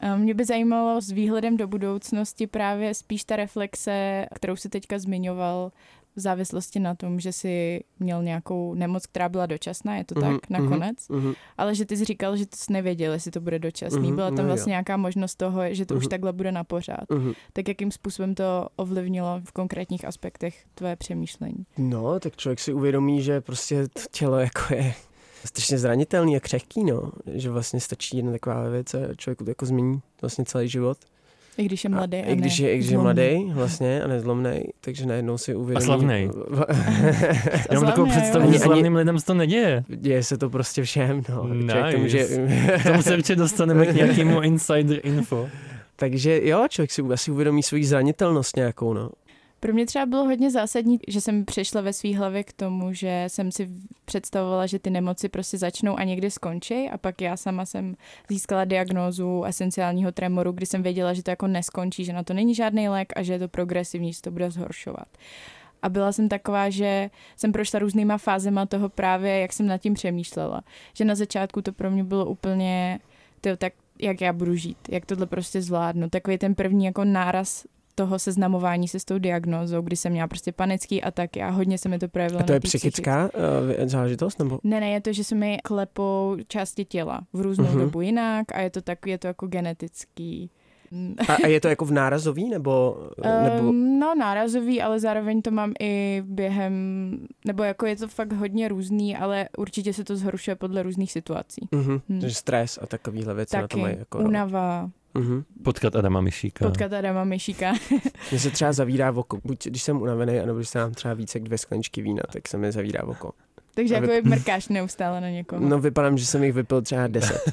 A 0.00 0.16
Mě 0.16 0.34
by 0.34 0.44
zajímalo 0.44 1.00
s 1.00 1.10
výhledem 1.10 1.56
do 1.56 1.66
budoucnosti 1.66 2.46
právě 2.46 2.94
spíš 2.94 3.24
ta 3.24 3.36
reflexe, 3.36 4.26
kterou 4.34 4.56
si 4.56 4.68
teďka 4.68 4.98
zmiňoval, 4.98 5.72
v 6.16 6.20
závislosti 6.20 6.80
na 6.80 6.94
tom, 6.94 7.20
že 7.20 7.32
jsi 7.32 7.80
měl 8.00 8.22
nějakou 8.22 8.74
nemoc, 8.74 9.06
která 9.06 9.28
byla 9.28 9.46
dočasná, 9.46 9.96
je 9.96 10.04
to 10.04 10.14
Mhm, 10.20 10.30
tak 10.38 10.50
nakonec, 10.50 11.08
Mhm. 11.08 11.32
ale 11.58 11.74
že 11.74 11.84
ty 11.84 11.96
jsi 11.96 12.04
říkal, 12.04 12.36
že 12.36 12.44
jsi 12.54 12.72
nevěděl, 12.72 13.12
jestli 13.12 13.30
to 13.30 13.40
bude 13.40 13.58
dočasný. 13.58 14.06
Mhm, 14.06 14.14
Byla 14.16 14.28
tam 14.30 14.36
no 14.38 14.44
vlastně 14.46 14.70
nějaká 14.70 14.96
možnost 14.96 15.34
toho, 15.34 15.74
že 15.74 15.86
to 15.86 15.94
už 15.94 16.04
Mhm. 16.04 16.10
takhle 16.10 16.32
bude 16.32 16.52
na 16.52 16.64
pořád. 16.64 17.10
Mhm. 17.10 17.32
Tak 17.52 17.68
jakým 17.68 17.90
způsobem 17.90 18.34
to 18.34 18.66
ovlivnilo 18.76 19.40
v 19.44 19.52
konkrétních 19.52 20.04
aspektech 20.04 20.64
tvé 20.74 20.96
přemýšlení? 20.96 21.66
No, 21.78 22.20
tak 22.20 22.36
člověk 22.36 22.60
si 22.60 22.72
uvědomí, 22.72 23.22
že 23.22 23.40
prostě 23.40 23.88
to 23.88 24.00
tělo 24.10 24.38
jako 24.38 24.60
je 24.74 24.94
strašně 25.44 25.78
zranitelný 25.78 26.36
a 26.36 26.40
křehký, 26.40 26.84
no. 26.84 27.12
Že 27.26 27.50
vlastně 27.50 27.80
stačí 27.80 28.16
jedna 28.16 28.32
taková 28.32 28.68
věc 28.68 28.94
a 28.94 28.98
člověku 29.16 29.44
to 29.44 29.50
jako 29.50 29.66
změní 29.66 30.00
vlastně 30.20 30.44
celý 30.44 30.68
život. 30.68 30.98
I 31.58 31.64
když 31.64 31.84
je 31.84 31.88
A 31.88 31.94
mladý 31.94 32.16
a, 32.18 32.26
I 32.26 32.36
když 32.36 32.58
je, 32.58 32.72
i 32.72 32.78
když 32.78 32.90
je 32.90 32.98
mladý 32.98 33.50
vlastně 33.54 34.02
a 34.02 34.06
nezlomný, 34.06 34.62
takže 34.80 35.06
najednou 35.06 35.38
si 35.38 35.54
uvědomí. 35.54 35.84
slavnej. 35.86 36.30
Já 37.70 37.80
mám 37.80 37.86
takovou 37.86 38.06
Slavný, 38.06 38.10
představu, 38.10 38.52
že 38.52 38.58
slavným 38.58 38.96
lidem 38.96 39.18
se 39.20 39.26
to 39.26 39.34
neděje. 39.34 39.84
Děje 39.88 40.22
se 40.22 40.38
to 40.38 40.50
prostě 40.50 40.82
všem, 40.82 41.22
no. 41.28 41.48
Člověk 41.70 41.94
to 41.94 41.98
může... 42.00 42.24
K 42.78 42.82
tomu 42.82 43.02
se 43.02 43.12
určitě 43.16 43.36
dostaneme 43.36 43.86
k 43.86 43.94
nějakému 43.94 44.40
insider 44.42 45.00
info. 45.02 45.48
takže 45.96 46.40
jo, 46.44 46.66
člověk 46.68 46.90
si 46.90 47.02
asi 47.12 47.30
uvědomí 47.30 47.62
svoji 47.62 47.84
zranitelnost 47.84 48.56
nějakou, 48.56 48.92
no. 48.94 49.10
Pro 49.62 49.72
mě 49.72 49.86
třeba 49.86 50.06
bylo 50.06 50.24
hodně 50.24 50.50
zásadní, 50.50 50.98
že 51.08 51.20
jsem 51.20 51.44
přišla 51.44 51.80
ve 51.80 51.92
své 51.92 52.16
hlavě 52.16 52.44
k 52.44 52.52
tomu, 52.52 52.92
že 52.92 53.24
jsem 53.28 53.52
si 53.52 53.68
představovala, 54.04 54.66
že 54.66 54.78
ty 54.78 54.90
nemoci 54.90 55.28
prostě 55.28 55.58
začnou 55.58 55.98
a 55.98 56.04
někdy 56.04 56.30
skončí 56.30 56.90
a 56.90 56.98
pak 56.98 57.20
já 57.20 57.36
sama 57.36 57.66
jsem 57.66 57.96
získala 58.28 58.64
diagnózu 58.64 59.44
esenciálního 59.44 60.12
tremoru, 60.12 60.52
kdy 60.52 60.66
jsem 60.66 60.82
věděla, 60.82 61.12
že 61.12 61.22
to 61.22 61.30
jako 61.30 61.46
neskončí, 61.46 62.04
že 62.04 62.12
na 62.12 62.22
to 62.22 62.34
není 62.34 62.54
žádný 62.54 62.88
lék 62.88 63.12
a 63.16 63.22
že 63.22 63.32
je 63.32 63.38
to 63.38 63.48
progresivní, 63.48 64.12
že 64.12 64.22
to 64.22 64.30
bude 64.30 64.50
zhoršovat. 64.50 65.08
A 65.82 65.88
byla 65.88 66.12
jsem 66.12 66.28
taková, 66.28 66.70
že 66.70 67.10
jsem 67.36 67.52
prošla 67.52 67.78
různýma 67.78 68.18
fázema 68.18 68.66
toho 68.66 68.88
právě, 68.88 69.38
jak 69.38 69.52
jsem 69.52 69.66
nad 69.66 69.78
tím 69.78 69.94
přemýšlela. 69.94 70.62
Že 70.94 71.04
na 71.04 71.14
začátku 71.14 71.62
to 71.62 71.72
pro 71.72 71.90
mě 71.90 72.04
bylo 72.04 72.26
úplně, 72.26 72.98
tyjo, 73.40 73.56
tak 73.56 73.72
jak 73.98 74.20
já 74.20 74.32
budu 74.32 74.54
žít, 74.54 74.78
jak 74.88 75.06
tohle 75.06 75.26
prostě 75.26 75.62
zvládnu. 75.62 76.10
Takový 76.10 76.38
ten 76.38 76.54
první 76.54 76.84
jako 76.84 77.04
náraz 77.04 77.64
toho 77.94 78.18
seznamování 78.18 78.88
se 78.88 78.98
s 79.00 79.04
tou 79.04 79.18
diagnózou, 79.18 79.80
kdy 79.82 79.96
jsem 79.96 80.12
měla 80.12 80.28
prostě 80.28 80.52
panický 80.52 81.02
ataky 81.02 81.42
a 81.42 81.48
hodně 81.50 81.78
se 81.78 81.88
mi 81.88 81.98
to 81.98 82.08
projevilo 82.08 82.40
A 82.40 82.42
to 82.42 82.52
je 82.52 82.60
psychická 82.60 83.30
uh, 83.34 83.86
záležitost, 83.88 84.38
nebo? 84.38 84.58
Ne, 84.64 84.80
ne, 84.80 84.90
je 84.90 85.00
to, 85.00 85.12
že 85.12 85.24
se 85.24 85.34
mi 85.34 85.58
klepou 85.64 86.36
části 86.48 86.84
těla 86.84 87.20
v 87.32 87.40
různou 87.40 87.64
Mhm. 87.64 87.78
dobu 87.78 88.00
jinak 88.00 88.46
a 88.54 88.60
je 88.60 88.70
to 88.70 88.82
tak, 88.82 89.06
je 89.06 89.18
to 89.18 89.26
jako 89.26 89.46
genetický. 89.46 90.50
A, 91.28 91.34
a 91.34 91.46
je 91.46 91.60
to 91.60 91.68
jako 91.68 91.84
v 91.84 91.90
nárazový, 91.92 92.48
nebo... 92.48 92.96
nebo... 93.42 93.68
Um, 93.68 93.98
no, 93.98 94.14
nárazový, 94.14 94.82
ale 94.82 95.00
zároveň 95.00 95.42
to 95.42 95.50
mám 95.50 95.72
i 95.80 96.22
během, 96.26 96.72
nebo 97.46 97.62
jako 97.62 97.86
je 97.86 97.96
to 97.96 98.08
fakt 98.08 98.32
hodně 98.32 98.68
různý, 98.68 99.16
ale 99.16 99.48
určitě 99.58 99.92
se 99.92 100.04
to 100.04 100.16
zhoršuje 100.16 100.54
podle 100.56 100.82
různých 100.82 101.12
situací. 101.12 101.68
Mhm, 101.72 102.00
Hmm. 102.08 102.20
Takže 102.20 102.34
stres 102.36 102.78
a 102.82 102.86
takovýhle 102.86 103.34
věci 103.34 103.56
na 103.56 103.62
to 103.62 103.68
Taky 103.68 103.80
mají 103.80 103.96
jako... 103.98 104.18
roli. 104.18 104.32
Mhm. 105.14 105.44
Potkat 105.64 105.96
Adama 105.96 106.20
Myšíka. 106.20 106.64
potkat 106.66 106.92
Adama 106.92 107.24
Myšíka. 107.24 107.72
Mně 108.30 108.40
se 108.40 108.50
třeba 108.50 108.72
zavírá 108.72 109.12
oko. 109.12 109.38
Buď 109.44 109.66
když 109.66 109.82
jsem 109.82 110.02
unavený, 110.02 110.38
anebo 110.40 110.58
když 110.58 110.68
se 110.68 110.78
nám 110.78 110.92
třeba 110.92 111.14
více 111.14 111.38
jak 111.38 111.44
dvě 111.44 111.58
skleničky 111.58 112.02
vína, 112.02 112.22
tak 112.32 112.48
se 112.48 112.58
mi 112.58 112.72
zavírá 112.72 113.04
oko. 113.04 113.30
Takže 113.74 113.94
jako 113.94 114.06
vy- 114.06 114.22
mrkáš 114.22 114.68
neustále 114.68 115.20
na 115.20 115.28
někoho. 115.30 115.68
No 115.68 115.78
vypadám, 115.78 116.18
že 116.18 116.26
jsem 116.26 116.44
jich 116.44 116.52
vypil 116.54 116.82
třeba 116.82 117.06
deset. 117.06 117.42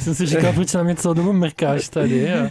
Jsem 0.00 0.14
si 0.14 0.26
říkal, 0.26 0.52
proč 0.52 0.72
na 0.72 0.82
mě 0.82 0.94
celou 0.94 1.14
dobu 1.14 1.32
mrkáš 1.32 1.88
tady. 1.88 2.32
A... 2.32 2.50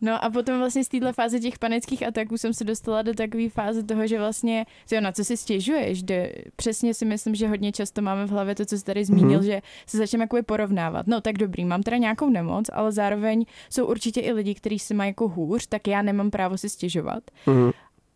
No 0.00 0.24
a 0.24 0.30
potom 0.30 0.58
vlastně 0.58 0.84
z 0.84 0.88
téhle 0.88 1.12
fáze 1.12 1.40
těch 1.40 1.58
panických 1.58 2.06
ataků 2.06 2.38
jsem 2.38 2.54
se 2.54 2.64
dostala 2.64 3.02
do 3.02 3.14
takové 3.14 3.48
fáze 3.48 3.82
toho, 3.82 4.06
že 4.06 4.18
vlastně, 4.18 4.66
tyjo, 4.88 5.00
na 5.00 5.12
co 5.12 5.24
si 5.24 5.36
stěžuješ, 5.36 6.04
že 6.08 6.32
přesně 6.56 6.94
si 6.94 7.04
myslím, 7.04 7.34
že 7.34 7.48
hodně 7.48 7.72
často 7.72 8.02
máme 8.02 8.26
v 8.26 8.30
hlavě 8.30 8.54
to, 8.54 8.64
co 8.66 8.78
jsi 8.78 8.84
tady 8.84 9.04
zmínil, 9.04 9.38
Mhm. 9.38 9.42
že 9.46 9.60
se 9.86 9.98
začneme 9.98 10.22
jakoby 10.24 10.42
porovnávat. 10.42 11.06
No 11.06 11.20
tak 11.20 11.38
dobrý, 11.38 11.64
mám 11.64 11.82
teda 11.82 11.96
nějakou 11.96 12.30
nemoc, 12.30 12.66
ale 12.72 12.92
zároveň 12.92 13.44
jsou 13.70 13.86
určitě 13.86 14.20
i 14.20 14.32
lidi, 14.32 14.54
kteří 14.54 14.78
si 14.78 14.94
mají 14.94 15.10
jako 15.10 15.28
hůř, 15.28 15.66
tak 15.66 15.88
já 15.88 16.02
nemám 16.02 16.30
právo 16.30 16.58
si 16.58 16.68
stěžovat. 16.68 17.22
Mhm. 17.46 17.70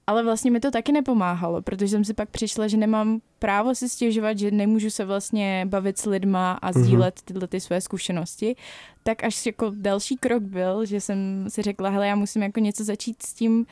Ale 0.06 0.22
vlastně 0.22 0.50
mi 0.50 0.60
to 0.60 0.70
taky 0.70 0.92
nepomáhalo, 0.92 1.62
protože 1.62 1.88
jsem 1.88 2.04
si 2.04 2.14
pak 2.14 2.28
přišla, 2.28 2.68
že 2.68 2.76
nemám 2.76 3.20
právo 3.38 3.74
si 3.74 3.88
stěžovat, 3.88 4.38
že 4.38 4.50
nemůžu 4.50 4.90
se 4.90 5.04
vlastně 5.04 5.66
bavit 5.68 5.98
s 5.98 6.06
lidma 6.06 6.52
a 6.52 6.70
Mhm. 6.70 6.82
sdílet 6.84 7.20
tyhle 7.24 7.48
ty 7.48 7.60
své 7.60 7.80
zkušenosti. 7.80 8.56
Tak 9.02 9.24
až 9.24 9.46
jako 9.46 9.72
další 9.74 10.16
krok 10.16 10.42
byl, 10.42 10.84
že 10.84 11.00
jsem 11.00 11.44
si 11.48 11.62
řekla, 11.62 11.88
hele, 11.90 12.06
já 12.06 12.14
musím 12.14 12.42
jako 12.42 12.60
něco 12.60 12.84
začít 12.84 13.22
s 13.22 13.34
tím 13.34 13.66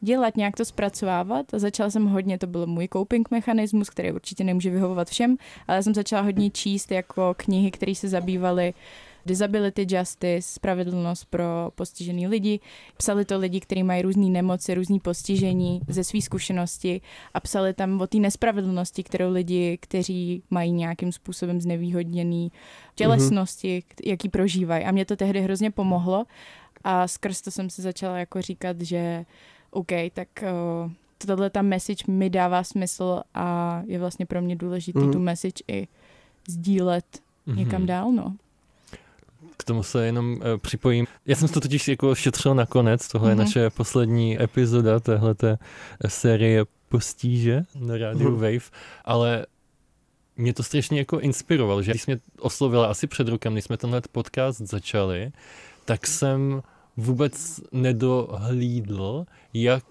dělat, 0.00 0.36
nějak 0.36 0.56
to 0.56 0.64
zpracovávat 0.64 1.54
a 1.54 1.58
začala 1.58 1.90
jsem 1.90 2.06
hodně, 2.06 2.38
to 2.38 2.46
byl 2.46 2.66
můj 2.66 2.88
coping 2.92 3.30
mechanismus, 3.30 3.90
který 3.90 4.12
určitě 4.12 4.44
nemůže 4.44 4.70
vyhovovat 4.70 5.08
všem, 5.08 5.36
ale 5.68 5.76
já 5.76 5.82
jsem 5.82 5.94
začala 5.94 6.22
hodně 6.22 6.50
číst 6.50 6.90
jako 6.90 7.34
knihy, 7.36 7.70
které 7.70 7.94
se 7.94 8.08
zabývaly 8.08 8.74
disability 9.28 9.86
justice, 9.90 10.42
spravedlnost 10.42 11.24
pro 11.24 11.70
postižený 11.74 12.28
lidi. 12.28 12.60
Psali 12.96 13.24
to 13.24 13.38
lidi, 13.38 13.60
kteří 13.60 13.82
mají 13.82 14.02
různé 14.02 14.26
nemoci, 14.28 14.74
různé 14.74 14.98
postižení 15.00 15.80
ze 15.88 16.04
své 16.04 16.20
zkušenosti 16.22 17.00
a 17.34 17.40
psali 17.40 17.74
tam 17.74 18.00
o 18.00 18.06
té 18.06 18.18
nespravedlnosti, 18.18 19.02
kterou 19.02 19.32
lidi, 19.32 19.78
kteří 19.80 20.42
mají 20.50 20.72
nějakým 20.72 21.12
způsobem 21.12 21.60
znevýhodněný 21.60 22.52
tělesnosti, 22.94 23.78
mm-hmm. 23.80 24.10
jaký 24.10 24.28
prožívají. 24.28 24.84
A 24.84 24.90
mě 24.90 25.04
to 25.04 25.16
tehdy 25.16 25.40
hrozně 25.40 25.70
pomohlo 25.70 26.24
a 26.84 27.08
skrz 27.08 27.40
to 27.40 27.50
jsem 27.50 27.70
se 27.70 27.82
začala 27.82 28.18
jako 28.18 28.42
říkat, 28.42 28.80
že 28.80 29.24
OK, 29.70 29.92
tak 30.12 30.28
uh, 30.84 30.90
tohle 31.26 31.50
ta 31.50 31.62
message 31.62 32.04
mi 32.08 32.30
dává 32.30 32.64
smysl 32.64 33.22
a 33.34 33.82
je 33.86 33.98
vlastně 33.98 34.26
pro 34.26 34.42
mě 34.42 34.56
důležitý 34.56 34.98
Mhm. 34.98 35.12
tu 35.12 35.18
message 35.18 35.64
i 35.68 35.88
sdílet 36.48 37.04
někam 37.46 37.80
Mhm. 37.80 37.86
dál, 37.86 38.12
no. 38.12 38.36
K 39.58 39.64
tomu 39.64 39.82
se 39.82 40.06
jenom 40.06 40.32
uh, 40.32 40.40
připojím. 40.58 41.06
Já 41.26 41.36
jsem 41.36 41.48
to 41.48 41.60
totiž 41.60 41.88
jako 41.88 42.14
šetřil 42.14 42.54
nakonec. 42.54 43.08
Tohle 43.08 43.28
Mhm. 43.30 43.38
je 43.40 43.44
naše 43.44 43.70
poslední 43.70 44.42
epizoda 44.42 45.00
téhleté 45.00 45.58
série 46.08 46.64
Postíže 46.88 47.62
na 47.80 47.96
rádiu 47.98 48.30
Mhm. 48.30 48.34
Wave, 48.40 48.70
ale 49.04 49.46
mě 50.36 50.54
to 50.54 50.62
strašně 50.62 50.98
jako 50.98 51.20
inspirovalo, 51.20 51.82
že 51.82 51.92
když 51.92 52.06
mě 52.06 52.18
oslovila 52.38 52.86
asi 52.86 53.06
před 53.06 53.28
rokem, 53.28 53.52
když 53.52 53.64
jsme 53.64 53.76
tenhle 53.76 54.00
podcast 54.12 54.60
začali, 54.60 55.30
tak 55.84 56.06
jsem 56.06 56.62
vůbec 56.96 57.60
nedohlídl, 57.72 59.24
jak 59.54 59.84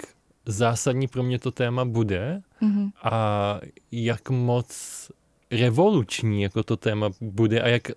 zásadní 0.45 1.07
pro 1.07 1.23
mě 1.23 1.39
to 1.39 1.51
téma 1.51 1.85
bude 1.85 2.41
Mhm. 2.61 2.89
a 3.03 3.59
jak 3.91 4.29
moc 4.29 4.67
revoluční 5.51 6.41
jako 6.41 6.63
to 6.63 6.77
téma 6.77 7.09
bude 7.21 7.61
a 7.61 7.67
jak 7.67 7.87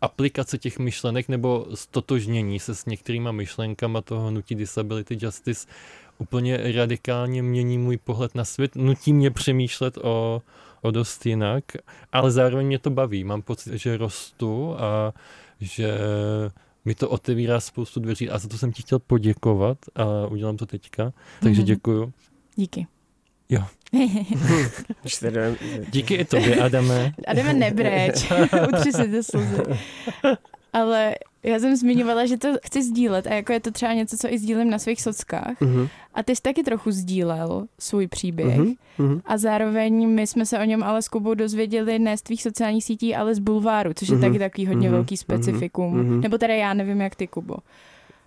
aplikace 0.00 0.58
těch 0.58 0.78
myšlenek 0.78 1.28
nebo 1.28 1.66
stotožnění 1.74 2.60
se 2.60 2.74
s 2.74 2.86
některýma 2.86 3.32
myšlenkama 3.32 4.00
toho 4.00 4.28
hnutí 4.28 4.54
Disability 4.54 5.18
Justice 5.20 5.68
úplně 6.18 6.72
radikálně 6.72 7.42
mění 7.42 7.78
můj 7.78 7.96
pohled 7.96 8.34
na 8.34 8.44
svět, 8.44 8.76
nutí 8.76 9.12
mě 9.12 9.30
přemýšlet 9.30 9.98
o, 10.02 10.42
o 10.82 10.90
dost 10.90 11.26
jinak, 11.26 11.64
ale 12.12 12.30
zároveň 12.30 12.66
mě 12.66 12.78
to 12.78 12.90
baví. 12.90 13.24
Mám 13.24 13.42
pocit, 13.42 13.78
že 13.78 13.96
rostu 13.96 14.74
a 14.78 15.14
že 15.60 15.98
mi 16.84 16.94
to 16.94 17.08
otevírá 17.08 17.60
spoustu 17.60 18.00
dveří 18.00 18.30
a 18.30 18.38
za 18.38 18.48
to 18.48 18.58
jsem 18.58 18.72
ti 18.72 18.82
chtěl 18.82 18.98
poděkovat 18.98 19.78
a 19.94 20.26
udělám 20.26 20.56
to 20.56 20.66
teďka, 20.66 21.12
takže 21.40 21.60
Mhm. 21.60 21.66
děkuju. 21.66 22.12
Díky. 22.56 22.86
Jo. 23.48 23.62
Díky 25.90 26.14
i 26.14 26.24
tobě, 26.24 26.56
Adame. 26.56 27.12
A 27.26 27.34
jdeme 27.34 27.52
nebreč, 27.52 28.30
utři 28.74 28.92
si 28.92 29.08
ty 29.08 29.22
slzy. 29.22 29.56
Ale 30.72 31.14
já 31.42 31.58
jsem 31.58 31.76
zmiňovala, 31.76 32.26
že 32.26 32.36
to 32.36 32.48
chci 32.64 32.82
sdílet 32.82 33.26
a 33.26 33.34
jako 33.34 33.52
je 33.52 33.60
to 33.60 33.70
třeba 33.70 33.92
něco, 33.92 34.16
co 34.16 34.32
i 34.32 34.38
sdílím 34.38 34.70
na 34.70 34.78
svých 34.78 35.02
sockách. 35.02 35.60
Mhm, 35.60 35.88
A 36.14 36.22
ty 36.22 36.36
jsi 36.36 36.42
taky 36.42 36.62
trochu 36.62 36.90
sdílel 36.90 37.66
svůj 37.78 38.06
příběh. 38.06 38.56
mhm, 38.58 38.74
mhm. 38.98 39.20
A 39.26 39.38
zároveň 39.38 40.08
my 40.08 40.26
jsme 40.26 40.46
se 40.46 40.58
o 40.58 40.64
něm 40.64 40.82
ale 40.82 41.02
s 41.02 41.08
Kubou 41.08 41.34
dozvěděli 41.34 41.98
ne 41.98 42.16
z 42.16 42.22
tvých 42.22 42.42
sociálních 42.42 42.84
sítí, 42.84 43.14
ale 43.14 43.34
z 43.34 43.38
bulváru, 43.38 43.92
což 43.94 44.08
je 44.08 44.14
Mhm. 44.16 44.24
taky 44.24 44.38
takový 44.38 44.66
hodně 44.66 44.88
Mhm. 44.88 44.96
velký 44.96 45.16
specifikum. 45.16 45.98
Mhm. 45.98 46.20
Nebo 46.20 46.38
teda 46.38 46.54
já 46.54 46.74
nevím, 46.74 47.00
jak 47.00 47.14
ty, 47.16 47.26
Kubo. 47.26 47.56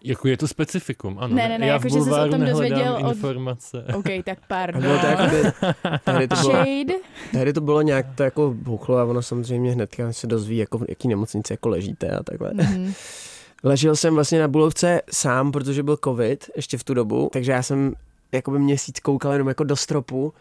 Jako 0.03 0.27
je 0.27 0.37
to 0.37 0.47
specifikum, 0.47 1.17
ano. 1.19 1.35
Ne, 1.35 1.49
ne, 1.49 1.57
ne, 1.59 1.67
Já 1.67 1.73
jako, 1.73 1.87
v 1.87 1.91
že 1.91 1.99
jsi 2.01 2.09
se 2.09 2.21
o 2.21 2.27
tom 2.29 2.45
dozvěděl 2.45 2.97
od- 3.05 3.15
informace. 3.15 3.85
OK, 3.95 4.05
tak 4.25 4.37
A 4.37 4.41
pardon. 4.47 4.81
bylo 4.81 4.99
to 4.99 5.05
jakoby, 5.05 5.41
tehdy 6.03 6.27
to 6.27 6.35
bylo, 6.35 6.51
Shade. 6.51 6.93
tehdy 7.31 7.53
to 7.53 7.61
bylo 7.61 7.81
nějak 7.81 8.05
to 8.15 8.23
jako 8.23 8.53
buchlo 8.57 8.97
a 8.97 9.03
ono 9.05 9.21
samozřejmě 9.21 9.71
hnedka 9.71 10.13
se 10.13 10.27
dozví, 10.27 10.57
jako 10.57 10.77
v 10.77 10.85
jaký 10.89 11.07
nemocnici 11.07 11.53
jako 11.53 11.69
ležíte 11.69 12.09
a 12.09 12.23
takhle. 12.23 12.51
Mhm. 12.53 12.93
Ležel 13.63 13.95
jsem 13.95 14.13
vlastně 14.15 14.39
na 14.39 14.47
Bulovce 14.47 15.01
sám, 15.11 15.51
protože 15.51 15.83
byl 15.83 15.97
covid 16.03 16.49
ještě 16.55 16.77
v 16.77 16.83
tu 16.83 16.93
dobu, 16.93 17.29
takže 17.33 17.51
já 17.51 17.63
jsem 17.63 17.93
jakoby 18.31 18.59
měsíc 18.59 18.99
koukal 18.99 19.31
jenom 19.31 19.47
jako 19.47 19.63
do 19.63 19.75
stropu 19.75 20.33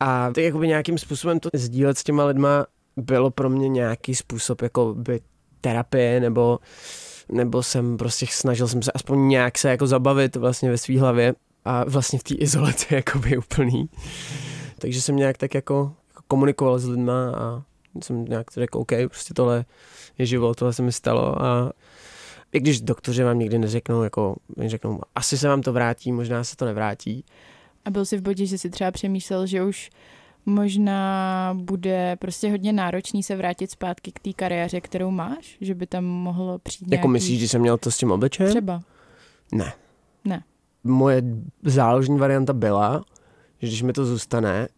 a 0.00 0.26
tak 0.34 0.44
jakoby 0.44 0.68
nějakým 0.68 0.98
způsobem 0.98 1.40
to 1.40 1.48
sdílet 1.54 1.98
s 1.98 2.04
těma 2.04 2.24
lidma 2.24 2.66
bylo 2.96 3.30
pro 3.30 3.50
mě 3.50 3.68
nějaký 3.68 4.14
způsob 4.14 4.62
jako 4.62 4.94
by 4.94 5.20
terapie 5.60 6.20
nebo 6.20 6.58
nebo 7.32 7.62
jsem 7.62 7.96
prostě 7.96 8.26
snažil 8.30 8.68
jsem 8.68 8.82
se 8.82 8.92
aspoň 8.92 9.28
nějak 9.28 9.58
se 9.58 9.70
jako 9.70 9.86
zabavit 9.86 10.36
vlastně 10.36 10.70
ve 10.70 10.78
své 10.78 11.00
hlavě 11.00 11.34
a 11.64 11.84
vlastně 11.84 12.18
v 12.18 12.22
té 12.22 12.34
izolaci 12.34 12.94
jakoby 12.94 13.38
úplný. 13.38 13.88
Takže 14.78 15.02
jsem 15.02 15.16
nějak 15.16 15.38
tak 15.38 15.54
jako, 15.54 15.92
jako 16.08 16.22
komunikoval 16.28 16.78
s 16.78 16.88
lidma 16.88 17.34
a 17.36 17.62
jsem 18.02 18.24
nějak 18.24 18.46
řekl, 18.52 18.78
OK, 18.78 18.92
prostě 19.08 19.34
tohle 19.34 19.64
je 20.18 20.26
život, 20.26 20.58
tohle 20.58 20.72
se 20.72 20.82
mi 20.82 20.92
stalo 20.92 21.42
a 21.42 21.72
i 22.52 22.60
když 22.60 22.80
doktoři 22.80 23.22
vám 23.22 23.38
nikdy 23.38 23.58
neřeknou, 23.58 24.02
jako 24.02 24.36
řeknou, 24.66 25.00
asi 25.14 25.38
se 25.38 25.48
vám 25.48 25.62
to 25.62 25.72
vrátí, 25.72 26.12
možná 26.12 26.44
se 26.44 26.56
to 26.56 26.64
nevrátí. 26.64 27.24
A 27.84 27.90
byl 27.90 28.04
jsi 28.04 28.16
v 28.16 28.22
bodě, 28.22 28.46
že 28.46 28.58
si 28.58 28.70
třeba 28.70 28.90
přemýšlel, 28.90 29.46
že 29.46 29.62
už 29.62 29.90
možná 30.46 31.54
bude 31.60 32.16
prostě 32.16 32.50
hodně 32.50 32.72
náročný 32.72 33.22
se 33.22 33.36
vrátit 33.36 33.70
zpátky 33.70 34.12
k 34.12 34.20
té 34.20 34.32
kariéře, 34.32 34.80
kterou 34.80 35.10
máš? 35.10 35.56
Že 35.60 35.74
by 35.74 35.86
tam 35.86 36.04
mohlo 36.04 36.58
přijít 36.58 36.92
Jako 36.92 37.08
nějaký... 37.08 37.08
myslíš, 37.08 37.40
že 37.40 37.48
jsem 37.48 37.60
měl 37.60 37.78
to 37.78 37.90
s 37.90 37.98
tím 37.98 38.10
obličejem? 38.10 38.50
Třeba. 38.50 38.80
Ne. 39.52 39.72
Ne. 40.24 40.42
Moje 40.84 41.22
záložní 41.62 42.18
varianta 42.18 42.52
byla, 42.52 43.04
že 43.58 43.66
když 43.66 43.82
mi 43.82 43.92
to 43.92 44.04
zůstane, 44.06 44.68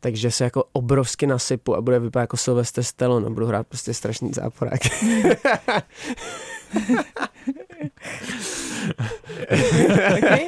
takže 0.00 0.30
se 0.30 0.44
jako 0.44 0.64
obrovsky 0.72 1.26
nasypu 1.26 1.76
a 1.76 1.80
bude 1.80 1.98
vypadat 1.98 2.22
jako 2.22 2.36
Sylvester 2.36 2.84
Stallone 2.84 3.26
a 3.26 3.30
budu 3.30 3.46
hrát 3.46 3.66
prostě 3.66 3.94
strašný 3.94 4.30
záporák. 4.34 4.80
Okay? 10.18 10.46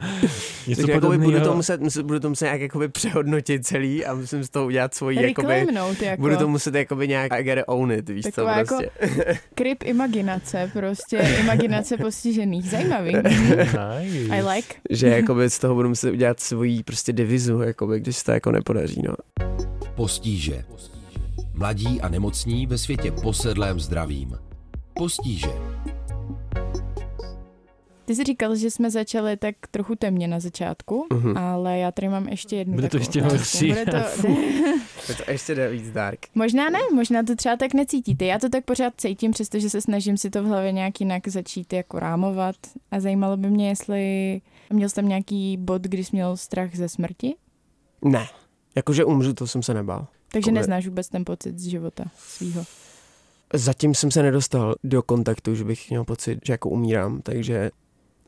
Něco 0.66 0.80
Takže 0.82 0.92
jakoby 0.92 1.18
budu, 1.18 1.40
to 1.40 1.54
muset, 1.54 1.80
muset- 1.80 2.02
budu 2.06 2.20
to 2.20 2.28
muset 2.28 2.44
nějak 2.44 2.60
jakoby 2.60 2.88
přehodnotit 2.88 3.66
celý 3.66 4.04
a 4.04 4.14
musím 4.14 4.44
z 4.44 4.50
toho 4.50 4.66
udělat 4.66 4.94
svoji 4.94 5.22
jakoby, 5.22 5.66
jako. 6.02 6.22
budu 6.22 6.36
to 6.36 6.48
muset 6.48 6.74
jakoby 6.74 7.08
nějak 7.08 7.32
I 7.32 7.44
gotta 7.44 7.68
own 7.68 7.92
it, 7.92 8.08
víš 8.08 8.24
co 8.24 8.30
Taková 8.30 8.56
jako- 8.58 8.76
prostě. 8.76 9.38
Kryp 9.54 9.82
imaginace, 9.84 10.70
prostě 10.72 11.16
imaginace 11.40 11.96
postižených. 11.96 12.70
Zajímavý. 12.70 13.12
Nice. 13.16 14.36
I 14.36 14.42
like. 14.54 14.74
že 14.90 15.08
jakoby 15.08 15.50
z 15.50 15.58
toho 15.58 15.74
budu 15.74 15.88
muset 15.88 16.10
udělat 16.12 16.40
svoji 16.40 16.82
prostě 16.82 17.12
divizu, 17.12 17.60
jakoby, 17.60 18.00
když 18.00 18.16
se 18.16 18.24
to 18.24 18.32
jako 18.32 18.52
nepodaří, 18.52 19.02
no. 19.04 19.14
Postíže. 19.94 20.64
Mladí 21.54 22.00
a 22.00 22.08
nemocní 22.08 22.66
ve 22.66 22.78
světě 22.78 23.12
posedlém 23.12 23.80
zdravím. 23.80 24.38
Postíže. 24.94 25.48
Ty 28.08 28.14
jsi 28.14 28.24
říkal, 28.24 28.56
že 28.56 28.70
jsme 28.70 28.90
začali 28.90 29.36
tak 29.36 29.54
trochu 29.70 29.94
temně 29.94 30.28
na 30.28 30.40
začátku, 30.40 31.06
Mhm. 31.12 31.36
ale 31.36 31.78
já 31.78 31.92
tady 31.92 32.08
mám 32.08 32.28
ještě 32.28 32.56
jednu 32.56 32.74
Bude 32.74 32.88
to 32.88 32.96
ještě 32.96 33.22
horší. 33.22 33.68
Bude 33.68 33.86
to... 33.86 33.96
Je 35.08 35.14
to 35.24 35.30
ještě 35.30 35.54
jde 35.54 35.70
víc 35.70 35.90
dark. 35.90 36.18
možná 36.34 36.70
ne, 36.70 36.78
možná 36.94 37.22
to 37.22 37.36
třeba 37.36 37.56
tak 37.56 37.74
necítíte. 37.74 38.24
Já 38.24 38.38
to 38.38 38.48
tak 38.48 38.64
pořád 38.64 38.92
cítím, 38.96 39.30
přestože 39.30 39.70
se 39.70 39.80
snažím 39.80 40.16
si 40.16 40.30
to 40.30 40.42
v 40.42 40.46
hlavě 40.46 40.72
nějak 40.72 41.00
jinak 41.00 41.28
začít 41.28 41.72
jako 41.72 41.98
rámovat. 41.98 42.56
A 42.90 43.00
zajímalo 43.00 43.36
by 43.36 43.50
mě, 43.50 43.68
jestli 43.68 44.40
měl 44.72 44.88
jsi 44.88 44.94
tam 44.94 45.08
nějaký 45.08 45.56
bod, 45.56 45.82
kdy 45.82 46.04
jsi 46.04 46.10
měl 46.12 46.36
strach 46.36 46.74
ze 46.76 46.88
smrti? 46.88 47.34
Ne, 48.04 48.26
jakože 48.76 49.04
umřu, 49.04 49.32
to 49.34 49.46
jsem 49.46 49.62
se 49.62 49.74
nebál. 49.74 50.06
Takže 50.32 50.38
Jakoby- 50.50 50.58
neznáš 50.58 50.86
vůbec 50.86 51.08
ten 51.08 51.24
pocit 51.24 51.58
z 51.58 51.66
života 51.66 52.04
svýho. 52.18 52.64
Zatím 53.54 53.94
jsem 53.94 54.10
se 54.10 54.22
nedostal 54.22 54.74
do 54.84 55.02
kontaktu, 55.02 55.54
že 55.54 55.64
bych 55.64 55.90
měl 55.90 56.04
pocit, 56.04 56.38
že 56.46 56.52
jako 56.52 56.68
umírám, 56.68 57.22
takže 57.22 57.70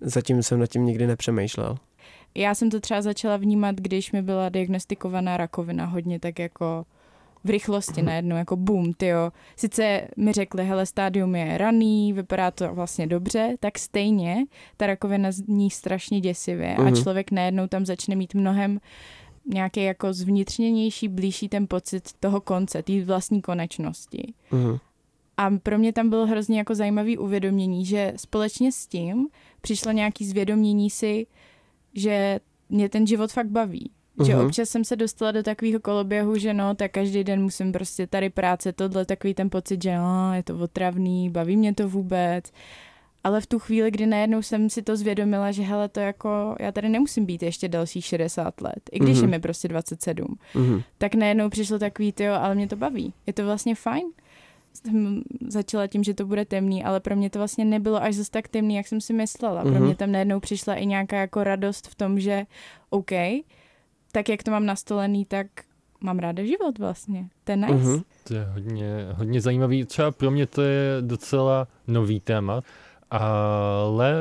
zatím 0.01 0.43
jsem 0.43 0.59
nad 0.59 0.67
tím 0.67 0.87
nikdy 0.87 1.07
nepřemýšlel. 1.07 1.77
Já 2.35 2.55
jsem 2.55 2.71
to 2.71 2.81
třeba 2.81 3.03
začala 3.03 3.37
vnímat, 3.37 3.77
když 3.77 4.13
mi 4.13 4.23
byla 4.23 4.49
diagnostikovaná 4.49 5.37
rakovina 5.37 5.85
hodně 5.85 6.21
tak 6.21 6.39
jako 6.39 6.85
v 7.45 7.51
rychlosti 7.51 8.03
najednou, 8.03 8.37
jako 8.37 8.57
boom, 8.57 8.93
tyjo. 8.93 9.33
Sice 9.57 10.09
mi 10.17 10.33
řekli, 10.33 10.65
hele, 10.65 10.87
stádium 10.87 11.35
je 11.35 11.59
raný, 11.59 12.13
vypadá 12.13 12.51
to 12.51 12.75
vlastně 12.75 13.07
dobře, 13.07 13.55
tak 13.61 13.79
stejně 13.79 14.45
ta 14.77 14.87
rakovina 14.87 15.33
zní 15.33 15.71
strašně 15.71 16.21
děsivě 16.21 16.77
a 16.77 16.83
Mhm. 16.83 16.97
člověk 16.97 17.31
najednou 17.31 17.67
tam 17.67 17.87
začne 17.87 18.17
mít 18.17 18.35
mnohem 18.35 18.81
nějaký 19.53 19.83
jako 19.85 20.13
zvnitřněnější, 20.13 21.09
blížší 21.09 21.49
ten 21.49 21.67
pocit 21.67 22.09
toho 22.21 22.41
konce, 22.41 22.83
té 22.83 23.05
vlastní 23.05 23.43
konečnosti. 23.43 24.33
Mhm. 24.51 24.79
A 25.41 25.51
pro 25.63 25.79
mě 25.79 25.93
tam 25.93 26.11
bylo 26.11 26.27
hrozně 26.27 26.59
jako 26.59 26.75
zajímavý 26.75 27.19
uvědomění, 27.19 27.85
že 27.87 28.13
společně 28.17 28.73
s 28.73 28.87
tím 28.87 29.29
přišlo 29.61 29.93
nějaký 29.93 30.25
zvědomění 30.27 30.91
si, 30.91 31.27
že 31.95 32.41
mě 32.69 32.89
ten 32.89 33.07
život 33.07 33.33
fakt 33.33 33.49
baví. 33.49 33.91
Že 34.27 34.35
Mhm. 34.37 34.47
občas 34.47 34.69
jsem 34.69 34.85
se 34.85 34.97
dostala 34.97 35.33
do 35.33 35.43
takového 35.43 35.81
koloběhu, 35.81 36.37
že 36.39 36.55
no, 36.55 36.75
tak 36.75 36.91
každý 36.93 37.25
den 37.25 37.43
musím 37.43 37.73
prostě 37.73 38.07
tady 38.07 38.31
práce, 38.31 38.73
tohle, 38.73 39.05
takový 39.05 39.35
ten 39.35 39.51
pocit, 39.51 39.83
že 39.83 39.97
no, 39.97 40.35
je 40.35 40.43
to 40.43 40.59
otravný, 40.59 41.31
baví 41.31 41.57
mě 41.57 41.75
to 41.75 41.89
vůbec. 41.89 42.45
Ale 43.25 43.41
v 43.41 43.47
tu 43.47 43.59
chvíli, 43.59 43.91
kdy 43.91 44.07
najednou 44.07 44.43
jsem 44.43 44.71
si 44.71 44.83
to 44.83 44.97
zvědomila, 44.97 45.53
že 45.53 45.63
hele, 45.63 45.89
to 45.89 46.01
jako, 46.01 46.57
já 46.61 46.73
tady 46.73 46.89
nemusím 46.89 47.27
být 47.27 47.43
ještě 47.43 47.69
dalších 47.69 48.05
60 48.05 48.61
let, 48.61 48.81
i 48.93 48.99
když 48.99 49.15
Mhm. 49.19 49.25
je 49.25 49.31
mi 49.31 49.41
prostě 49.41 49.69
27 49.69 50.39
Mhm. 50.55 50.83
tak 50.99 51.15
najednou 51.15 51.49
přišlo 51.49 51.79
takový, 51.79 52.15
jo, 52.21 52.33
ale 52.35 52.55
mě 52.55 52.69
to 52.69 52.77
baví. 52.77 53.13
Je 53.27 53.33
to 53.33 53.45
vlastně 53.45 53.75
fajn. 53.75 54.07
Jsem 54.75 55.23
začala 55.49 55.87
tím, 55.87 56.05
že 56.05 56.15
to 56.15 56.27
bude 56.27 56.45
temný, 56.45 56.85
ale 56.85 57.01
pro 57.01 57.17
mě 57.17 57.31
to 57.31 57.39
vlastně 57.39 57.65
nebylo 57.65 58.03
až 58.03 58.15
zase 58.15 58.31
tak 58.31 58.49
temný, 58.49 58.75
jak 58.75 58.87
jsem 58.87 59.01
si 59.01 59.13
myslela. 59.13 59.63
Pro 59.63 59.71
Mhm. 59.71 59.85
mě 59.85 59.95
tam 59.95 60.13
najednou 60.13 60.41
přišla 60.41 60.75
i 60.75 60.87
nějaká 60.87 61.17
jako 61.17 61.45
radost 61.45 61.89
v 61.89 61.95
tom, 61.95 62.21
že 62.21 62.45
OK, 62.91 63.11
tak 64.13 64.29
jak 64.29 64.43
to 64.43 64.51
mám 64.51 64.67
nastolený, 64.67 65.25
tak 65.25 65.47
mám 66.01 66.19
ráda 66.19 66.45
život 66.45 66.79
vlastně. 66.79 67.29
To 67.45 67.53
je 67.53 67.57
nice. 67.57 67.73
Mhm. 67.75 68.01
To 68.25 68.35
je 68.35 68.45
hodně, 68.45 68.89
hodně 69.15 69.41
zajímavý. 69.41 69.85
Třeba 69.85 70.11
pro 70.11 70.31
mě 70.31 70.47
to 70.47 70.63
je 70.63 70.97
docela 71.01 71.69
nový 71.87 72.21
téma, 72.21 72.63
ale 73.11 74.15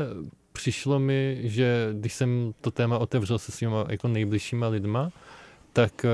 přišlo 0.54 1.00
mi, 1.00 1.40
že 1.44 1.90
když 1.94 2.14
jsem 2.14 2.54
to 2.62 2.72
téma 2.72 2.98
otevřel 2.98 3.40
se 3.40 3.52
svýma 3.52 3.86
jako 3.90 4.08
nejbližšíma 4.08 4.68
lidma, 4.68 5.12
tak 5.74 6.06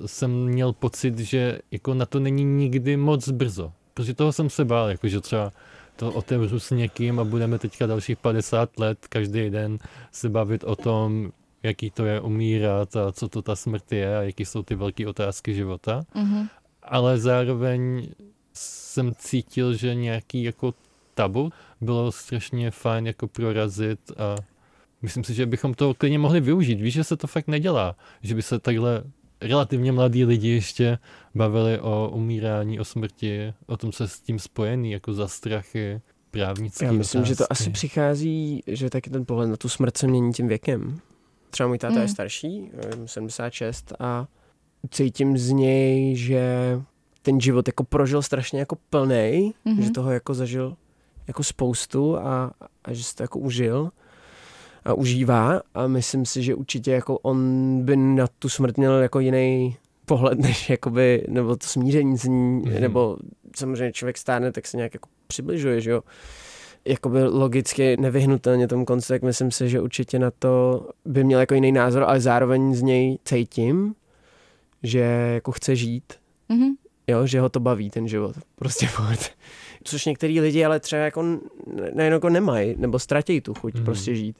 uh, 0.00 0.06
jsem 0.06 0.30
měl 0.44 0.72
pocit, 0.72 1.18
že 1.18 1.58
jako 1.70 1.94
na 1.94 2.06
to 2.06 2.20
není 2.20 2.44
nikdy 2.44 2.96
moc 2.96 3.28
brzo. 3.28 3.72
Protože 3.94 4.14
toho 4.14 4.32
jsem 4.32 4.50
se 4.50 4.64
bál, 4.64 4.88
jako 4.88 5.08
že 5.08 5.20
třeba 5.20 5.52
to 5.96 6.12
otevřu 6.12 6.60
s 6.60 6.70
někým 6.70 7.20
a 7.20 7.24
budeme 7.24 7.58
teďka 7.58 7.86
dalších 7.86 8.18
50 8.18 8.78
let 8.78 9.06
každý 9.08 9.50
den 9.50 9.78
se 10.12 10.28
bavit 10.28 10.64
o 10.64 10.76
tom, 10.76 11.32
jaký 11.62 11.90
to 11.90 12.04
je 12.06 12.20
umírat 12.20 12.96
a 12.96 13.12
co 13.12 13.28
to 13.28 13.42
ta 13.42 13.56
smrt 13.56 13.92
je 13.92 14.18
a 14.18 14.22
jaký 14.22 14.44
jsou 14.44 14.62
ty 14.62 14.74
velké 14.74 15.06
otázky 15.08 15.54
života 15.54 16.04
Mhm. 16.14 16.48
ale 16.82 17.18
zároveň 17.18 18.08
jsem 18.52 19.14
cítil, 19.18 19.74
že 19.74 19.94
nějaký 19.94 20.42
jako 20.42 20.74
tabu 21.14 21.52
bylo 21.80 22.12
strašně 22.12 22.70
fajn 22.70 23.06
jako 23.06 23.28
prorazit 23.28 24.00
a 24.18 24.36
myslím 25.06 25.24
si, 25.24 25.34
že 25.34 25.46
bychom 25.46 25.74
to 25.74 25.94
klidně 25.94 26.18
mohli 26.18 26.40
využít. 26.40 26.80
Víš, 26.80 26.94
že 26.94 27.04
se 27.04 27.16
to 27.16 27.26
fakt 27.26 27.46
nedělá, 27.48 27.96
že 28.22 28.34
by 28.34 28.42
se 28.42 28.58
takhle 28.58 29.02
relativně 29.40 29.92
mladí 29.92 30.24
lidi 30.24 30.48
ještě 30.48 30.98
bavili 31.34 31.80
o 31.80 32.10
umírání, 32.14 32.80
o 32.80 32.84
smrti, 32.84 33.54
o 33.66 33.76
tom, 33.76 33.92
co 33.92 34.02
je 34.04 34.08
s 34.08 34.20
tím 34.20 34.38
spojený, 34.38 34.92
jako 34.92 35.12
za 35.12 35.28
strachy. 35.28 36.00
právnický 36.30 36.84
Já 36.84 36.92
myslím, 36.92 37.20
otázky. 37.20 37.28
že 37.34 37.36
to 37.36 37.52
asi 37.52 37.70
přichází, 37.70 38.62
že 38.66 38.90
taky 38.90 39.10
ten 39.10 39.26
pohled 39.26 39.46
na 39.50 39.56
tu 39.56 39.68
smrt 39.68 39.96
se 39.96 40.06
mění 40.06 40.32
tím 40.32 40.48
věkem. 40.48 41.00
Třeba 41.50 41.66
můj 41.68 41.78
táta 41.78 41.94
Mm. 41.94 42.00
je 42.00 42.08
starší, 42.08 42.70
eh, 42.74 43.08
76 43.08 43.92
a 43.98 44.26
cítím 44.90 45.38
z 45.38 45.50
něj, 45.50 46.16
že 46.16 46.46
ten 47.22 47.40
život 47.40 47.68
jako 47.68 47.84
prožil 47.84 48.22
strašně 48.22 48.58
jako 48.60 48.76
plnej, 48.90 49.52
Mhm. 49.64 49.82
že 49.82 49.90
toho 49.90 50.10
jako 50.10 50.34
zažil 50.34 50.76
jako 51.26 51.42
spoustu 51.44 52.16
a, 52.18 52.52
a 52.84 52.92
že 52.92 53.04
si 53.04 53.14
to 53.14 53.22
jako 53.22 53.38
užil 53.38 53.90
a 54.86 54.94
užívá 54.94 55.60
a 55.74 55.86
myslím 55.86 56.26
si, 56.26 56.42
že 56.42 56.54
určitě 56.54 56.90
jako 56.90 57.18
on 57.18 57.38
by 57.84 57.96
na 57.96 58.26
tu 58.38 58.48
smrt 58.48 58.76
měl 58.78 58.92
jako 58.98 59.20
jiný 59.20 59.76
pohled, 60.06 60.38
než 60.48 60.70
jakoby, 60.70 61.24
nebo 61.28 61.56
to 61.56 61.66
smíření 61.66 62.18
s 62.18 62.24
ní, 62.24 62.62
Mhm. 62.66 62.80
nebo 62.80 63.16
samozřejmě 63.56 63.92
člověk 63.92 64.18
stárne, 64.18 64.52
tak 64.52 64.66
se 64.66 64.76
nějak 64.76 64.94
jako 64.94 65.08
přibližuje, 65.26 65.80
že 65.80 65.90
jo. 65.90 66.02
Jakoby 66.84 67.24
logicky 67.24 67.96
nevyhnutelně 67.96 68.68
tomu 68.68 68.84
konci, 68.84 69.08
tak 69.08 69.22
myslím 69.22 69.50
si, 69.50 69.68
že 69.68 69.80
určitě 69.80 70.18
na 70.18 70.30
to 70.30 70.86
by 71.04 71.24
měl 71.24 71.40
jako 71.40 71.54
jiný 71.54 71.72
názor, 71.72 72.02
ale 72.04 72.20
zároveň 72.20 72.74
z 72.74 72.82
něj 72.82 73.18
cítím, 73.24 73.94
že 74.82 75.00
jako 75.34 75.52
chce 75.52 75.76
žít, 75.76 76.12
Mhm. 76.48 76.68
jo, 77.06 77.26
že 77.26 77.40
ho 77.40 77.48
to 77.48 77.60
baví 77.60 77.90
ten 77.90 78.08
život, 78.08 78.36
prostě 78.56 78.86
furt. 78.90 79.30
Což 79.84 80.04
některý 80.06 80.40
lidi 80.40 80.64
ale 80.64 80.80
třeba 80.80 81.02
jako 81.02 81.22
nejen 81.94 82.12
jako 82.12 82.28
nemají, 82.28 82.74
nebo 82.78 82.98
ztratí 82.98 83.40
tu 83.40 83.54
chuť 83.54 83.74
Mhm. 83.74 83.84
prostě 83.84 84.14
žít. 84.14 84.36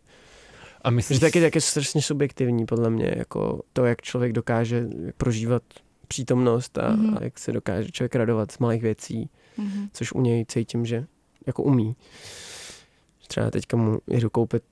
A 0.83 0.91
myslíš, 0.91 1.17
Že 1.19 1.27
taky, 1.27 1.41
taky 1.41 1.61
strašně 1.61 2.03
subjektivní 2.03 2.67
podle 2.67 2.91
mě, 2.91 3.15
jako 3.17 3.61
to, 3.73 3.85
jak 3.85 4.03
člověk 4.03 4.33
dokáže 4.33 4.87
prožívat 5.17 5.63
přítomnost 6.09 6.79
a, 6.79 6.91
Mhm. 6.91 7.17
a 7.21 7.25
jak 7.25 7.39
se 7.39 7.53
dokáže 7.53 7.91
člověk 7.93 8.15
radovat 8.15 8.53
z 8.53 8.59
malých 8.59 8.83
věcí, 8.83 9.31
Mhm. 9.57 9.89
což 9.93 10.13
u 10.13 10.21
něj 10.21 10.45
cítím, 10.49 10.87
že 10.87 11.05
jako 11.47 11.63
umí. 11.63 11.97
Třeba 13.29 13.51
teďka 13.51 13.77
mu 13.77 13.99
jdu 14.09 14.31
koupit 14.31 14.63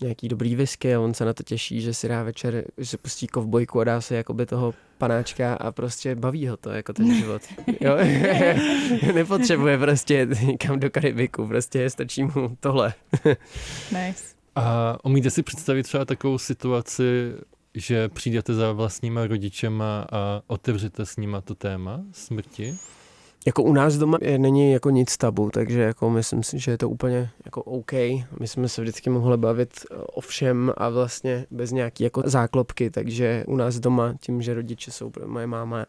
nějaký 0.00 0.28
dobrý 0.28 0.56
whisky 0.56 0.94
a 0.94 1.00
on 1.00 1.14
se 1.14 1.24
na 1.24 1.32
to 1.32 1.42
těší, 1.42 1.80
že 1.80 1.94
si 1.94 2.08
dá 2.08 2.22
večer, 2.22 2.64
že 2.78 2.86
se 2.86 2.98
pustí 2.98 3.26
kovbojku 3.26 3.80
a 3.80 3.84
dá 3.84 4.00
si 4.00 4.14
jakoby 4.14 4.46
toho 4.46 4.74
panáčka 4.98 5.54
a 5.54 5.72
prostě 5.72 6.14
baví 6.14 6.48
ho 6.48 6.56
to, 6.56 6.70
jako 6.70 6.92
ten 6.92 7.14
život. 7.14 7.42
Jo? 7.80 7.96
Nepotřebuje 9.14 9.78
prostě 9.78 10.28
někam 10.42 10.80
do 10.80 10.90
Karibiku, 10.90 11.46
prostě 11.46 11.90
stačí 11.90 12.22
mu 12.24 12.56
tohle. 12.60 12.94
Nice. 13.92 14.33
A 14.56 14.96
umíte 15.04 15.30
si 15.30 15.42
představit 15.42 15.82
třeba 15.82 16.04
takovou 16.04 16.38
situaci, 16.38 17.32
že 17.74 18.08
přijdete 18.08 18.54
za 18.54 18.72
vlastníma 18.72 19.26
rodičema 19.26 20.06
a 20.12 20.42
otevřete 20.46 21.06
s 21.06 21.16
nima 21.16 21.40
to 21.40 21.54
téma 21.54 22.00
smrti? 22.12 22.78
Jako 23.46 23.62
u 23.62 23.72
nás 23.72 23.96
doma 23.96 24.18
je, 24.20 24.38
není 24.38 24.72
jako 24.72 24.90
nic 24.90 25.16
tabu, 25.16 25.50
takže 25.50 25.80
jako 25.80 26.10
myslím 26.10 26.42
si, 26.42 26.58
že 26.58 26.70
je 26.70 26.78
to 26.78 26.88
úplně 26.88 27.30
jako 27.44 27.62
OK. 27.62 27.92
My 28.40 28.46
jsme 28.46 28.68
se 28.68 28.82
vždycky 28.82 29.10
mohli 29.10 29.36
bavit 29.36 29.86
o 29.90 30.20
všem 30.20 30.72
a 30.76 30.88
vlastně 30.88 31.46
bez 31.50 31.70
nějaký 31.70 32.04
jako 32.04 32.22
záklopky, 32.24 32.90
takže 32.90 33.44
u 33.46 33.56
nás 33.56 33.78
doma 33.78 34.14
tím, 34.20 34.42
že 34.42 34.54
rodiče 34.54 34.90
jsou, 34.90 35.12
moje 35.26 35.46
máma 35.46 35.86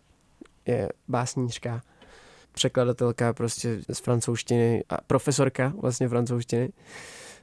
je 0.65 0.89
básnířka, 1.08 1.82
překladatelka 2.51 3.34
prostě 3.34 3.80
z 3.91 3.99
francouzštiny 3.99 4.84
a 4.89 4.97
profesorka 5.08 5.73
vlastně 5.82 6.10
francouzštiny, 6.10 6.69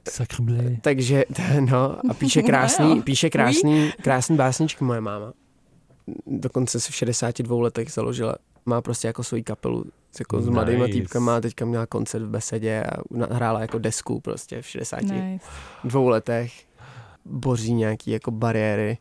Sakrblé. 0.09 0.77
takže 0.81 1.23
no 1.69 1.97
a 2.09 2.13
píše 2.13 2.41
krásný, 2.43 3.01
píše 3.01 3.29
krásný, 3.29 3.91
krásný 4.03 4.35
básničky 4.37 4.83
moje 4.83 5.01
máma. 5.01 5.33
Dokonce 6.27 6.79
se 6.79 6.91
v 6.91 6.95
62 6.95 7.61
letech 7.63 7.91
založila, 7.91 8.35
má 8.65 8.81
prostě 8.81 9.07
jako 9.07 9.23
svoji 9.23 9.43
kapelu 9.43 9.83
s, 10.11 10.19
jako 10.19 10.41
s 10.41 10.49
mladýma 10.49 10.85
Nice. 10.85 10.97
týpkama 10.99 11.37
a 11.37 11.41
teďka 11.41 11.65
měla 11.65 11.85
koncert 11.85 12.23
v 12.23 12.29
besedě 12.29 12.83
a 12.83 13.01
hrála 13.33 13.59
jako 13.61 13.77
desku 13.79 14.19
prostě 14.19 14.61
v 14.61 14.67
62 14.67 15.15
Nice. 15.23 15.97
letech. 15.97 16.53
Boří 17.25 17.73
nějaký 17.73 18.11
jako 18.11 18.31
bariéry 18.31 18.97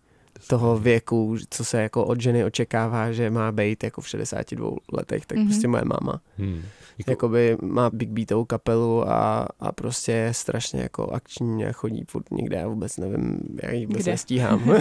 toho 0.49 0.79
věku, 0.79 1.37
co 1.51 1.65
se 1.65 1.83
jako 1.83 2.05
od 2.05 2.21
ženy 2.21 2.45
očekává, 2.45 3.12
že 3.12 3.31
má 3.31 3.53
být 3.53 3.85
jako 3.85 4.01
v 4.01 4.09
62 4.09 4.71
letech, 4.93 5.27
tak 5.27 5.38
Mhm. 5.38 5.47
prostě 5.49 5.69
moje 5.69 5.83
máma 5.85 6.21
Hmm. 6.38 6.62
Jako, 6.99 7.11
jakoby 7.11 7.57
má 7.63 7.91
big 7.91 8.09
beatovou 8.11 8.45
kapelu 8.45 9.09
a, 9.09 9.49
a 9.61 9.73
prostě 9.73 10.13
je 10.13 10.35
strašně 10.35 10.83
jako 10.83 11.07
akční 11.07 11.67
a 11.67 11.73
chodí 11.73 12.05
furt 12.09 12.31
někde, 12.31 12.57
já 12.57 12.69
vůbec 12.69 12.97
nevím, 12.97 13.41
já 13.63 13.71
ji 13.71 13.87
vůbec 13.87 14.03
Kde? 14.03 14.13
nestíhám. 14.13 14.63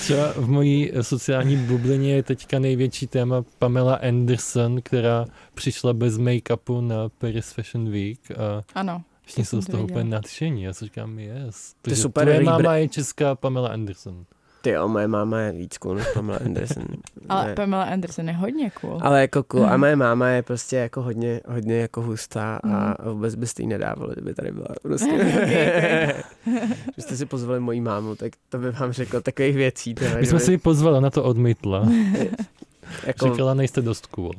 třeba 0.00 0.32
v 0.36 0.48
mojí 0.48 0.92
sociální 1.00 1.56
bublině 1.56 2.14
je 2.14 2.22
teďka 2.22 2.58
největší 2.58 3.06
téma 3.06 3.44
Pamela 3.58 3.94
Anderson, 3.94 4.82
která 4.82 5.24
přišla 5.54 5.92
bez 5.92 6.18
make-upu 6.18 6.80
na 6.86 7.08
Paris 7.18 7.52
Fashion 7.52 7.90
Week 7.90 8.30
a 8.30 8.62
Ano. 8.74 9.02
všichni 9.22 9.44
jsou 9.44 9.62
z 9.62 9.66
to 9.66 9.72
toho 9.72 9.84
úplně 9.84 10.04
nadšení. 10.04 10.62
Já 10.62 10.72
si 10.72 10.84
říkám, 10.84 11.18
yes. 11.18 11.74
To 11.82 11.90
je 11.90 11.96
super 11.96 12.24
Tvoje 12.24 12.40
máma 12.40 12.76
je 12.76 12.88
česká 12.88 13.34
Pamela 13.34 13.68
Anderson. 13.68 14.24
Ty 14.66 14.72
jo, 14.72 14.88
moje 14.88 15.08
máma 15.08 15.40
je 15.40 15.52
víc 15.52 15.78
cool 15.78 15.94
než 15.94 16.06
Pamela 16.14 16.38
Anderson. 16.44 16.84
Ale 17.28 17.46
Ne. 17.46 17.54
Pamela 17.54 17.84
Anderson 17.84 18.28
je 18.28 18.34
hodně 18.34 18.70
cool. 18.80 18.98
ale 19.02 19.20
jako 19.20 19.42
cool. 19.42 19.64
A 19.64 19.68
Mhm. 19.70 19.80
moje 19.80 19.96
máma 19.96 20.28
je 20.28 20.42
prostě 20.42 20.76
jako 20.76 21.02
hodně, 21.02 21.40
hodně 21.48 21.76
jako 21.76 22.02
hustá 22.02 22.56
a, 22.56 22.66
Mhm. 22.68 22.94
a 22.98 23.10
vůbec 23.12 23.34
byste 23.34 23.62
jí 23.62 23.68
nedávali, 23.68 24.12
kdyby 24.12 24.34
tady 24.34 24.52
byla. 24.52 24.66
Prostě. 24.82 25.12
Okay, 25.12 26.14
Kdybyste 26.84 27.16
si 27.16 27.26
pozvali 27.26 27.60
moji 27.60 27.80
mámu, 27.80 28.14
tak 28.16 28.32
to 28.48 28.58
by 28.58 28.70
vám 28.70 28.92
řekla 28.92 29.20
takových 29.20 29.56
věcí. 29.56 29.94
Teda, 29.94 30.16
My 30.18 30.26
jsme 30.26 30.38
že 30.38 30.44
si 30.44 30.50
by- 30.50 30.54
ji 30.54 30.58
pozvala, 30.58 31.00
na 31.00 31.10
to 31.10 31.24
odmítla. 31.24 31.88
jako... 33.06 33.28
Říkala, 33.30 33.54
nejste 33.54 33.82
dost 33.82 34.06
cool. 34.06 34.30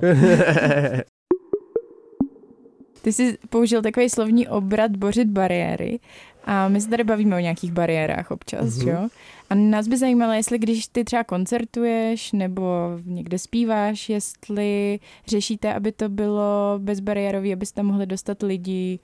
Ty 3.02 3.13
jsi 3.13 3.38
použil 3.50 3.82
takový 3.82 4.10
slovní 4.10 4.48
obrat 4.48 4.92
bořit 4.92 5.28
bariéry 5.28 6.00
a 6.49 6.67
my 6.67 6.81
se 6.81 6.89
tady 6.89 7.03
bavíme 7.03 7.36
o 7.36 7.39
nějakých 7.39 7.71
bariérách 7.71 8.31
občas, 8.31 8.77
Mhm. 8.77 8.86
mm-hmm. 8.88 8.89
jo? 9.03 9.07
A 9.49 9.55
nás 9.55 9.88
by 9.88 9.97
zajímalo, 9.97 10.33
jestli 10.33 10.60
když 10.60 10.88
ty 10.88 11.03
třeba 11.03 11.23
koncertuješ 11.23 12.31
nebo 12.31 12.65
někde 13.05 13.39
zpíváš, 13.39 14.10
jestli 14.10 14.99
řešíte, 15.27 15.73
aby 15.73 15.91
to 15.91 16.10
bylo 16.10 16.73
bezbariérový, 16.77 17.53
abyste 17.53 17.83
mohli 17.83 18.05
dostat 18.05 18.43
lidi, 18.43 18.99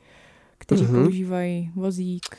kteří 0.57 0.83
Mhm. 0.83 0.95
mm-hmm. 0.95 1.03
používají 1.03 1.71
vozík. 1.75 2.35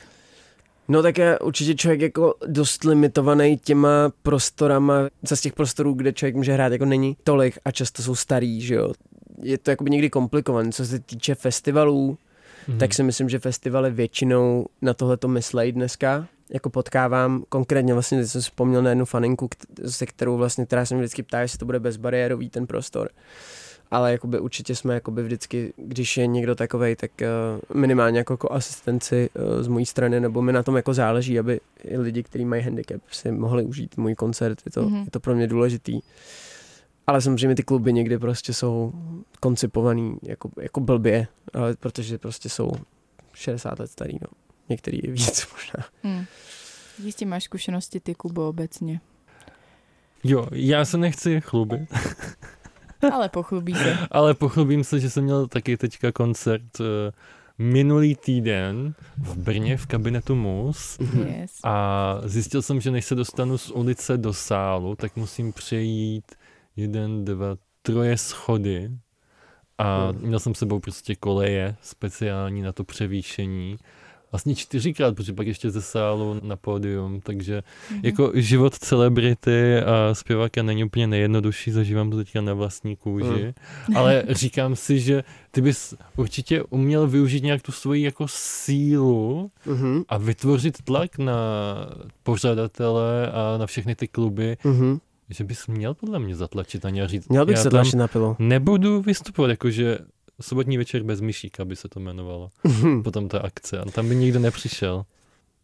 No 0.87 1.01
tak 1.03 1.17
je 1.17 1.39
určitě 1.39 1.75
člověk 1.75 2.01
jako 2.01 2.33
dost 2.47 2.83
limitovaný 2.83 3.57
těma 3.57 4.11
prostorama, 4.23 4.93
z 5.33 5.41
těch 5.41 5.53
prostorů, 5.53 5.93
kde 5.93 6.13
člověk 6.13 6.35
může 6.35 6.53
hrát, 6.53 6.71
jako 6.71 6.85
není 6.85 7.17
tolik 7.23 7.57
a 7.65 7.71
často 7.71 8.03
jsou 8.03 8.15
starý, 8.15 8.61
že 8.61 8.75
jo. 8.75 8.93
Je 9.41 9.57
to 9.57 9.69
jako 9.69 9.83
někdy 9.87 10.09
komplikované, 10.09 10.71
co 10.71 10.85
se 10.85 10.99
týče 10.99 11.35
festivalů, 11.35 12.17
Mhm. 12.67 12.77
tak 12.77 12.93
si 12.93 13.03
myslím, 13.03 13.29
že 13.29 13.39
festivaly 13.39 13.91
většinou 13.91 14.65
na 14.81 14.93
tohle 14.93 15.17
to 15.17 15.27
myslejí 15.27 15.71
dneska. 15.71 16.27
Jako 16.53 16.69
potkávám, 16.69 17.43
konkrétně 17.49 17.93
vlastně 17.93 18.25
jsem 18.27 18.41
si 18.41 18.45
vzpomněl 18.49 18.81
na 18.83 18.89
jednu 18.89 19.05
faninku, 19.05 19.49
se 19.87 20.05
kterou 20.05 20.37
vlastně, 20.37 20.65
která 20.65 20.85
se 20.85 20.95
mě 20.95 21.01
vždycky 21.03 21.23
ptá, 21.23 21.41
jestli 21.41 21.57
to 21.57 21.65
bude 21.65 21.79
bezbariérový 21.79 22.49
ten 22.49 22.67
prostor. 22.67 23.09
Ale 23.91 24.11
jakoby 24.11 24.39
určitě 24.39 24.75
jsme 24.75 24.93
jakoby 24.93 25.23
vždycky, 25.23 25.73
když 25.77 26.17
je 26.17 26.27
někdo 26.27 26.55
takovej, 26.55 26.95
tak 26.95 27.11
uh, 27.21 27.77
minimálně 27.77 28.17
jako, 28.17 28.33
jako 28.33 28.51
asistenci 28.53 29.29
uh, 29.33 29.63
z 29.63 29.67
mojí 29.67 29.85
strany, 29.85 30.19
nebo 30.19 30.41
mi 30.41 30.53
na 30.53 30.63
tom 30.63 30.75
jako 30.75 30.93
záleží, 30.93 31.39
aby 31.39 31.59
i 31.83 31.97
lidi, 31.97 32.23
kteří 32.23 32.45
mají 32.45 32.63
handicap, 32.63 33.01
si 33.11 33.31
mohli 33.31 33.63
užít 33.63 33.97
můj 33.97 34.15
koncert. 34.15 34.59
Je 34.65 34.71
to, 34.71 34.81
Mhm. 34.81 34.93
mm-hmm. 34.93 35.05
je 35.05 35.11
to 35.11 35.19
pro 35.19 35.35
mě 35.35 35.47
důležitý. 35.47 35.99
Ale 37.07 37.21
samozřejmě 37.21 37.55
ty 37.55 37.63
kluby 37.63 37.93
někdy 37.93 38.17
prostě 38.17 38.53
jsou 38.53 38.93
koncipovaný 39.39 40.17
jako, 40.23 40.49
jako 40.61 40.79
blbě, 40.79 41.27
ale 41.53 41.75
protože 41.75 42.17
prostě 42.17 42.49
jsou 42.49 42.71
60 43.33 43.79
let 43.79 43.91
starý, 43.91 44.13
no. 44.13 44.27
Některý 44.69 44.99
je 45.03 45.11
víc 45.11 45.47
možná. 45.53 45.89
Hm. 46.03 46.25
Jistě 47.03 47.25
máš 47.25 47.43
zkušenosti 47.43 47.99
ty, 47.99 48.15
Kubo, 48.15 48.49
obecně. 48.49 48.99
Jo, 50.23 50.47
já 50.51 50.85
se 50.85 50.97
nechci 50.97 51.41
chlubit, 51.41 51.89
Ale 53.11 53.29
pochlubí 53.29 53.73
se. 53.75 53.97
ale 54.11 54.33
pochlubím 54.33 54.83
se, 54.83 54.99
že 54.99 55.09
jsem 55.09 55.23
měl 55.23 55.47
taky 55.47 55.77
teďka 55.77 56.11
koncert 56.11 56.79
eh, 56.81 57.11
minulý 57.57 58.15
týden 58.15 58.93
v 59.17 59.37
Brně 59.37 59.77
v 59.77 59.85
kabinetu 59.85 60.35
Mus 60.35 60.97
Yes. 61.27 61.51
a 61.63 62.15
zjistil 62.23 62.61
jsem, 62.61 62.81
že 62.81 62.91
než 62.91 63.05
se 63.05 63.15
dostanu 63.15 63.57
z 63.57 63.71
ulice 63.71 64.17
do 64.17 64.33
sálu, 64.33 64.95
tak 64.95 65.15
musím 65.15 65.53
přejít 65.53 66.23
jeden, 66.75 67.25
dva, 67.25 67.55
troje 67.81 68.17
schody 68.17 68.91
a 69.77 70.11
Mhm. 70.11 70.21
měl 70.27 70.39
jsem 70.39 70.55
s 70.55 70.59
sebou 70.59 70.79
prostě 70.79 71.15
koleje 71.15 71.75
speciální 71.81 72.61
na 72.61 72.71
to 72.71 72.83
převýšení. 72.83 73.77
Vlastně 74.31 74.55
čtyřikrát, 74.55 75.15
protože 75.15 75.33
pak 75.33 75.47
ještě 75.47 75.71
ze 75.71 75.81
sálu 75.81 76.39
na 76.43 76.55
pódium, 76.55 77.21
takže 77.21 77.63
Mhm. 77.91 77.99
jako 78.03 78.31
život 78.33 78.73
celebrity 78.77 79.77
a 79.79 80.13
zpěváka 80.13 80.63
není 80.63 80.83
úplně 80.83 81.07
nejjednodušší, 81.07 81.71
zažívám 81.71 82.09
to 82.09 82.17
teďka 82.17 82.41
na 82.41 82.53
vlastní 82.53 82.95
kůži, 82.95 83.53
ale 83.95 84.23
říkám 84.29 84.75
si, 84.75 84.99
že 84.99 85.23
ty 85.51 85.61
bys 85.61 85.93
určitě 86.17 86.63
uměl 86.63 87.07
využít 87.07 87.43
nějak 87.43 87.61
tu 87.61 87.71
svoji 87.71 88.03
jako 88.03 88.25
sílu 88.29 89.51
Mhm. 89.65 90.03
a 90.09 90.17
vytvořit 90.17 90.81
tlak 90.83 91.17
na 91.17 91.33
pořadatele 92.23 93.31
a 93.31 93.57
na 93.57 93.65
všechny 93.67 93.95
ty 93.95 94.07
kluby, 94.07 94.57
Mhm. 94.63 94.99
Že 95.29 95.43
bys 95.43 95.67
měl 95.67 95.93
podle 95.93 96.19
mě 96.19 96.35
zatlačit 96.35 96.83
na 96.83 96.89
ně 96.89 97.03
a 97.03 97.07
říct, 97.07 97.29
Měl 97.29 97.45
bych 97.45 97.57
se 97.57 97.69
tlačit 97.69 97.95
na 97.95 98.07
pilu. 98.07 98.35
nebudu 98.39 99.01
vystupovat, 99.01 99.49
jakože 99.49 99.97
sobotní 100.41 100.77
večer 100.77 101.03
bez 101.03 101.21
myšíka 101.21 101.65
by 101.65 101.75
se 101.75 101.87
to 101.89 101.99
jmenovalo. 101.99 102.49
Potom 103.03 103.27
ta 103.27 103.39
akce. 103.39 103.79
A 103.79 103.85
tam 103.85 104.09
by 104.09 104.15
nikdo 104.15 104.39
nepřišel. 104.39 105.05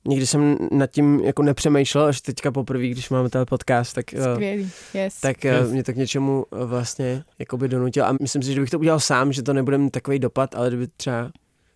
Nikdy 0.08 0.28
jsem 0.28 0.58
nad 0.71 0.88
tím 0.88 1.19
jako 1.19 1.43
nepřemýšlel, 1.43 2.06
až 2.06 2.21
teďka 2.21 2.52
poprvé, 2.52 2.88
když 2.88 3.10
máme 3.10 3.30
ten 3.30 3.45
podcast, 3.50 3.93
tak, 3.95 4.13
eh, 4.13 4.34
Skvělý, 4.34 4.71
yes. 4.93 5.19
tak 5.21 5.43
Yes. 5.43 5.56
yes. 5.62 5.71
mě 5.71 5.84
to 5.84 5.93
k 5.93 5.95
něčemu 5.95 6.45
eh, 6.62 6.65
vlastně 6.65 7.24
jakoby 7.39 7.67
donutil. 7.67 8.06
A 8.06 8.15
myslím 8.21 8.43
si, 8.43 8.54
že 8.54 8.60
bych 8.62 8.69
to 8.69 8.80
udělal 8.80 9.00
sám, 9.00 9.34
že 9.34 9.43
to 9.43 9.54
nebude 9.54 9.78
mít 9.78 9.91
takový 9.91 10.19
dopad, 10.19 10.56
ale 10.56 10.67
kdyby 10.67 10.88
třeba 10.97 11.32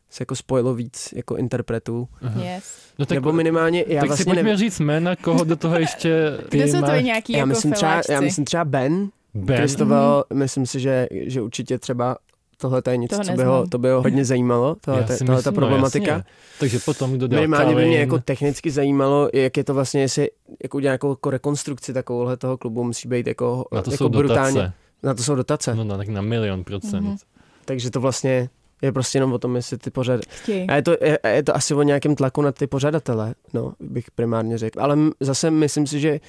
se 0.09 0.21
jako 0.21 0.35
spojilo 0.35 0.73
víc 0.75 1.13
jako 1.15 1.35
interpretů. 1.35 2.07
yes. 2.43 2.63
No 2.99 3.05
Tak, 3.05 3.15
Nebo 3.15 3.31
minimálně, 3.33 3.83
já 3.87 4.01
tak 4.01 4.03
si 4.03 4.07
vlastně 4.07 4.25
pojďme 4.25 4.43
nevím. 4.43 4.57
říct 4.57 4.79
jména, 4.79 5.15
koho 5.15 5.43
do 5.43 5.55
toho 5.55 5.75
ještě 5.79 6.37
ty 6.49 6.57
Kde 6.57 6.67
jsou 6.67 6.81
tvoji 6.81 7.03
nějaký 7.03 7.33
Já 7.33 7.39
jako 7.39 7.47
myslím, 7.49 7.71
třeba, 7.71 8.01
já 8.09 8.21
myslím 8.21 8.45
třeba 8.45 8.65
Ben, 8.65 9.09
Ben? 9.33 9.57
Kristoval, 9.57 10.23
myslím 10.33 10.65
si, 10.65 10.79
že, 10.79 11.07
že 11.11 11.41
určitě 11.41 11.79
třeba 11.79 12.17
tohle 12.57 12.81
je 12.89 12.97
něco, 12.97 13.15
Toho 13.15 13.23
co 13.25 13.31
by 13.33 13.43
ho, 13.43 13.67
to 13.67 13.77
by 13.77 13.89
ho 13.89 14.01
hodně 14.01 14.25
zajímalo, 14.25 14.75
tohle, 14.81 15.07
si 15.07 15.25
ta 15.25 15.33
no 15.33 15.51
problematika. 15.51 16.11
jasně. 16.11 16.23
Takže 16.59 16.79
potom, 16.79 17.13
kdo 17.13 17.27
dal 17.27 17.39
Minimálně 17.41 17.75
by 17.75 17.85
mě 17.85 17.99
jako 17.99 18.19
technicky 18.19 18.71
zajímalo, 18.71 19.29
jak 19.33 19.57
je 19.57 19.63
to 19.63 19.73
vlastně, 19.73 20.01
jestli 20.01 20.29
jako 20.63 20.77
udělat 20.77 20.91
jako, 20.93 21.09
jako 21.09 21.29
rekonstrukci 21.29 21.93
takovouhle 21.93 22.37
toho 22.37 22.57
klubu, 22.57 22.83
musí 22.83 23.07
být 23.07 23.27
jako, 23.27 23.65
na 23.71 23.81
to 23.81 23.91
jako 23.91 24.03
jsou 24.03 24.09
brutálně. 24.09 24.53
dotace. 24.61 24.73
Na 25.03 25.13
to 25.13 25.23
jsou 25.23 25.35
dotace. 25.35 25.75
No, 25.75 25.83
no, 25.83 25.97
tak 25.97 26.07
na 26.07 26.21
milion 26.21 26.63
procent. 26.63 27.03
Mhm. 27.03 27.17
Takže 27.65 27.91
to 27.91 28.01
vlastně 28.01 28.49
je 28.81 28.91
prostě 28.91 29.17
jenom 29.17 29.33
o 29.33 29.37
tom, 29.39 29.55
jestli 29.55 29.77
ty 29.77 29.91
pořad... 29.91 30.21
Chtějí. 30.29 30.67
A 30.67 30.75
je 30.75 30.81
to, 30.81 30.97
je, 31.01 31.19
je 31.29 31.43
to 31.43 31.55
asi 31.55 31.73
o 31.73 31.81
nějakém 31.83 32.15
tlaku 32.15 32.41
na 32.41 32.51
ty 32.51 32.67
pořadatele, 32.67 33.35
no, 33.53 33.73
bych 33.79 34.11
primárně 34.11 34.57
řekl. 34.57 34.81
Ale 34.81 34.97
zase 35.19 35.51
myslím 35.51 35.87
si, 35.87 35.99
že 35.99 36.19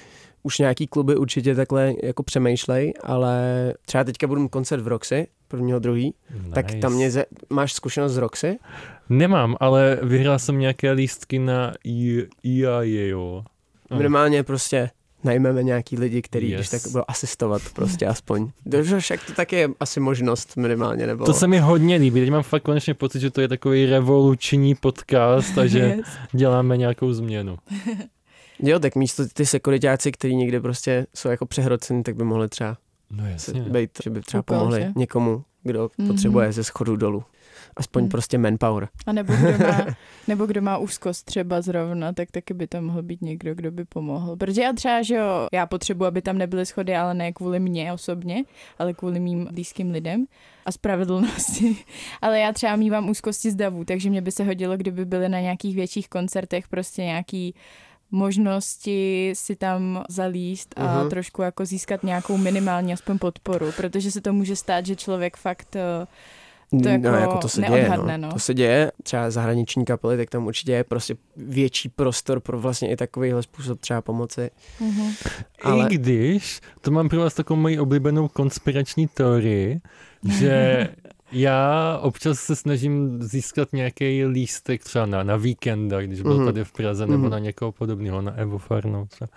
už 0.43 0.57
nějaký 0.59 0.87
kluby 0.87 1.15
určitě 1.15 1.55
takhle 1.55 1.93
jako 2.03 2.23
přemýšlej, 2.23 2.93
ale 3.03 3.73
třeba 3.85 4.03
teďka 4.03 4.27
budu 4.27 4.41
mít 4.41 4.49
koncert 4.49 4.81
v 4.81 4.87
Roxy, 4.87 5.27
prvního, 5.47 5.79
druhý, 5.79 6.13
Nice. 6.33 6.49
tak 6.53 6.65
tam 6.81 6.93
mě, 6.93 7.11
ze, 7.11 7.25
máš 7.49 7.73
zkušenost 7.73 8.11
z 8.13 8.17
Roxy? 8.17 8.57
Nemám, 9.09 9.55
ale 9.59 9.99
vyhrál 10.03 10.39
jsem 10.39 10.59
nějaké 10.59 10.91
lístky 10.91 11.39
na 11.39 11.73
I- 11.83 12.27
IAEO. 12.43 13.43
Ano. 13.89 13.97
Minimálně 13.97 14.43
prostě 14.43 14.89
najmeme 15.23 15.63
nějaký 15.63 15.97
lidi, 15.97 16.21
který 16.21 16.49
yes. 16.49 16.57
Když 16.59 16.69
tak 16.81 16.91
budou 16.91 17.03
asistovat 17.07 17.61
prostě 17.75 18.05
aspoň. 18.07 18.49
Dobře, 18.65 18.99
však 18.99 19.25
to 19.25 19.33
taky 19.33 19.55
je 19.55 19.69
asi 19.79 19.99
možnost 19.99 20.57
minimálně, 20.57 21.07
nebo... 21.07 21.25
To 21.25 21.33
se 21.33 21.47
mi 21.47 21.59
hodně 21.59 21.95
líbí. 21.95 22.19
Teď 22.19 22.29
mám 22.31 22.43
fakt 22.43 22.63
konečně 22.63 22.93
pocit, 22.93 23.19
že 23.19 23.31
to 23.31 23.41
je 23.41 23.47
takový 23.47 23.85
revoluční 23.85 24.75
podcast 24.75 25.57
a 25.57 25.65
že 25.67 25.79
Yes. 25.79 26.07
děláme 26.33 26.77
nějakou 26.77 27.13
změnu. 27.13 27.57
Jo, 28.59 28.79
tak 28.79 28.95
místo 28.95 29.23
ty 29.33 29.45
sekuritáci, 29.45 30.11
kteří 30.11 30.35
někde 30.35 30.61
prostě 30.61 31.07
jsou 31.15 31.29
jako 31.29 31.45
přehroceni, 31.45 32.03
tak 32.03 32.15
by 32.15 32.23
mohli 32.23 32.49
třeba 32.49 32.77
No 33.11 33.27
jasně. 33.29 33.61
být, 33.61 33.89
že 34.03 34.09
by 34.09 34.21
třeba 34.21 34.43
pomohli 34.43 34.81
že? 34.81 34.91
někomu, 34.95 35.43
kdo 35.63 35.89
Mhm. 35.97 36.07
potřebuje 36.07 36.51
ze 36.51 36.63
schodu 36.63 36.95
dolů. 36.95 37.23
Aspoň 37.77 38.03
Mhm. 38.03 38.09
prostě 38.09 38.37
manpower. 38.37 38.89
A 39.05 39.11
nebo 39.11 39.33
kdo, 39.33 39.65
má, 39.67 39.85
nebo 40.27 40.45
kdo 40.45 40.61
má 40.61 40.77
úzkost 40.77 41.25
třeba 41.25 41.61
zrovna, 41.61 42.13
tak 42.13 42.31
taky 42.31 42.53
by 42.53 42.67
tam 42.67 42.83
mohl 42.83 43.01
být 43.03 43.21
někdo, 43.21 43.55
kdo 43.55 43.71
by 43.71 43.85
pomohl. 43.85 44.35
Protože 44.35 44.61
já 44.61 44.73
třeba, 44.73 45.01
že 45.01 45.15
jo, 45.15 45.47
já 45.53 45.65
potřebuji, 45.65 46.05
aby 46.05 46.21
tam 46.21 46.37
nebyly 46.37 46.65
schody, 46.65 46.95
ale 46.95 47.13
ne 47.13 47.33
kvůli 47.33 47.59
mně 47.59 47.93
osobně, 47.93 48.43
ale 48.79 48.93
kvůli 48.93 49.19
mým 49.19 49.47
blízkým 49.51 49.91
lidem 49.91 50.25
a 50.65 50.71
spravedlnosti. 50.71 51.77
ale 52.21 52.39
já 52.39 52.53
třeba 52.53 52.75
mývám 52.75 53.09
úzkosti 53.09 53.51
z 53.51 53.55
davu, 53.55 53.85
takže 53.85 54.09
mě 54.09 54.21
by 54.21 54.31
se 54.31 54.43
hodilo, 54.43 54.77
kdyby 54.77 55.05
byly 55.05 55.29
na 55.29 55.39
nějakých 55.39 55.75
větších 55.75 56.09
koncertech 56.09 56.67
prostě 56.67 57.01
nějaký 57.03 57.55
možnosti 58.11 59.31
si 59.35 59.55
tam 59.55 60.03
zalíst 60.09 60.73
a 60.77 60.99
Mhm. 60.99 61.09
trošku 61.09 61.41
jako 61.41 61.65
získat 61.65 62.03
nějakou 62.03 62.37
minimální 62.37 62.93
aspoň 62.93 63.17
podporu, 63.19 63.71
protože 63.77 64.11
se 64.11 64.21
to 64.21 64.33
může 64.33 64.55
stát, 64.55 64.85
že 64.85 64.95
člověk 64.95 65.37
fakt 65.37 65.75
eh, 65.75 66.07
To 66.83 66.89
jako 66.89 67.07
no, 67.09 67.17
jako 67.17 67.37
to 67.37 67.49
se 67.49 67.61
děje, 67.61 67.89
no. 67.97 68.17
no. 68.17 68.33
To 68.33 68.39
se 68.39 68.53
děje, 68.53 68.91
třeba 69.03 69.31
zahraniční 69.31 69.85
kapely, 69.85 70.17
tak 70.17 70.29
tam 70.29 70.45
určitě 70.47 70.71
je 70.71 70.83
prostě 70.83 71.15
větší 71.37 71.89
prostor 71.89 72.39
pro 72.39 72.59
vlastně 72.59 72.91
i 72.91 72.95
takovýhle 72.95 73.43
způsob 73.43 73.79
třeba 73.79 74.01
pomoci. 74.01 74.49
mhm. 74.81 75.11
Ale- 75.63 75.85
I 75.89 75.97
když, 75.97 76.59
to 76.81 76.91
mám 76.91 77.09
pro 77.09 77.19
vás 77.19 77.33
takovou 77.33 77.59
moji 77.59 77.79
oblíbenou 77.79 78.27
konspirační 78.27 79.07
teorii, 79.07 79.81
že 80.39 80.87
já 81.31 81.97
občas 82.01 82.39
se 82.39 82.55
snažím 82.55 83.23
získat 83.23 83.73
nějaký 83.73 84.25
lístek 84.25 84.83
třeba 84.83 85.05
na, 85.05 85.23
na 85.23 85.35
víkenda, 85.35 86.01
když 86.01 86.21
byl 86.21 86.35
Mhm. 86.37 86.45
tady 86.45 86.63
v 86.63 86.71
Praze, 86.71 87.07
nebo 87.07 87.21
Mhm. 87.23 87.31
na 87.31 87.39
někoho 87.39 87.71
podobného, 87.71 88.21
na 88.21 88.31
Evo 88.31 88.57
Farnou 88.57 89.05
třeba. 89.05 89.27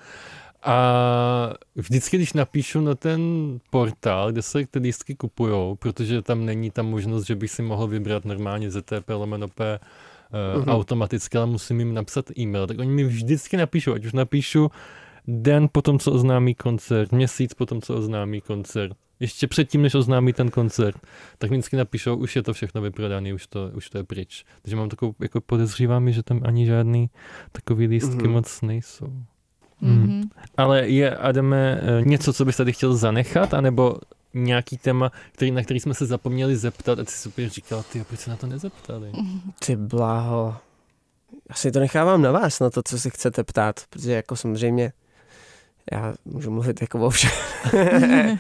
A 0.63 1.55
vždycky, 1.77 2.17
když 2.17 2.33
napíšu 2.33 2.81
na 2.81 2.95
ten 2.95 3.21
portál, 3.71 4.33
kde 4.33 4.43
se 4.43 4.67
ty 4.67 4.79
lístky 4.79 5.15
kupujou, 5.15 5.75
protože 5.75 6.23
tam 6.23 6.45
není 6.47 6.71
ta 6.71 6.83
možnost, 6.83 7.27
že 7.27 7.37
bych 7.37 7.51
si 7.51 7.63
mohl 7.63 7.87
vybrat 7.87 8.25
normálně 8.25 8.71
ZTP 8.71 9.09
lomeno 9.09 9.49
P 9.49 9.79
uh, 9.79 10.61
Mhm. 10.61 10.69
automaticky, 10.71 11.39
ale 11.39 11.47
musím 11.47 11.79
jim 11.81 11.95
napsat 11.95 12.39
e-mail, 12.39 12.67
tak 12.67 12.79
oni 12.79 12.91
mi 12.91 13.05
vždycky 13.05 13.57
napíšou, 13.57 13.95
ať 13.95 14.05
už 14.05 14.13
napíšu 14.13 14.71
den 15.27 15.69
po 15.73 15.83
tom, 15.83 15.99
co 15.99 16.13
oznámí 16.13 16.55
koncert, 16.55 17.13
měsíc 17.13 17.55
po 17.55 17.67
tom, 17.67 17.83
co 17.83 17.95
oznámí 17.97 18.41
koncert, 18.41 18.97
ještě 19.21 19.47
předtím, 19.47 19.83
než 19.83 19.95
oznámí 19.95 20.33
ten 20.33 20.51
koncert, 20.51 20.97
tak 21.39 21.51
mi 21.51 21.57
vždycky 21.57 21.77
napíšou, 21.77 22.17
už 22.17 22.37
je 22.37 22.43
to 22.43 22.53
všechno 22.53 22.81
vyprodané, 22.83 23.35
už 23.35 23.47
to, 23.47 23.71
už 23.75 23.91
to 23.91 23.99
je 23.99 24.05
pryč. 24.05 24.45
Takže 24.63 24.77
mám 24.77 24.89
takovou, 24.89 25.15
jako 25.21 25.41
podezřívá 25.41 25.99
mi, 25.99 26.13
že 26.13 26.23
tam 26.23 26.41
ani 26.45 26.67
žádný 26.67 27.11
takový 27.53 27.87
lístky 27.87 28.23
Mhm. 28.25 28.31
moc 28.33 28.61
nejsou. 28.63 29.13
Mhm. 29.81 30.23
Ale 30.57 30.89
je, 30.89 31.17
Adame, 31.17 31.81
eh, 31.83 32.03
něco, 32.05 32.33
co 32.33 32.45
bys 32.45 32.57
tady 32.57 32.73
chtěl 32.73 32.97
zanechat, 32.97 33.55
anebo 33.55 33.97
nějaký 34.35 34.77
téma, 34.79 35.13
který, 35.33 35.51
na 35.51 35.63
který 35.63 35.81
jsme 35.81 35.95
se 35.95 36.07
zapomněli 36.07 36.57
zeptat 36.57 36.99
a 36.99 37.05
ty 37.05 37.11
jsi 37.13 37.29
úplně 37.29 37.49
říkal, 37.49 37.83
ty, 37.93 38.05
proč 38.05 38.21
se 38.21 38.31
na 38.31 38.37
to 38.37 38.47
nezeptali? 38.47 39.13
Ty 39.67 39.77
bláho. 39.77 40.57
Asi 41.51 41.73
to 41.73 41.81
nechávám 41.81 42.23
na 42.23 42.33
vás, 42.33 42.61
na 42.61 42.71
to, 42.71 42.83
co 42.83 42.99
si 42.99 43.11
chcete 43.11 43.45
ptát, 43.45 43.81
protože 43.91 44.13
jako 44.13 44.37
samozřejmě 44.37 44.93
já 45.93 46.15
můžu 46.25 46.51
mluvit 46.51 46.81
jako 46.81 46.99
o 47.01 47.11
všem. 47.11 47.31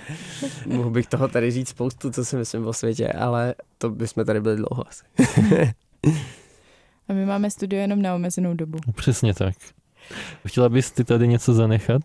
Mohl 0.66 0.90
bych 0.90 1.07
toho 1.07 1.29
tady 1.29 1.50
říct 1.50 1.68
spoustu, 1.68 2.11
co 2.11 2.24
si 2.24 2.37
myslím 2.37 2.66
o 2.66 2.72
světě, 2.72 3.09
ale 3.09 3.55
to 3.79 3.90
bychom 3.90 4.24
tady 4.24 4.40
byli 4.40 4.57
dlouho 4.57 4.85
asi. 4.88 5.05
A 7.09 7.12
my 7.12 7.26
máme 7.26 7.50
studio 7.50 7.81
jenom 7.81 8.03
na 8.03 8.14
omezenou 8.14 8.55
dobu. 8.55 8.79
Přesně 8.94 9.35
tak. 9.35 9.55
Chtěla 10.46 10.68
bys 10.68 10.90
ty 10.90 11.04
tady 11.04 11.28
něco 11.28 11.54
zanechat? 11.54 12.02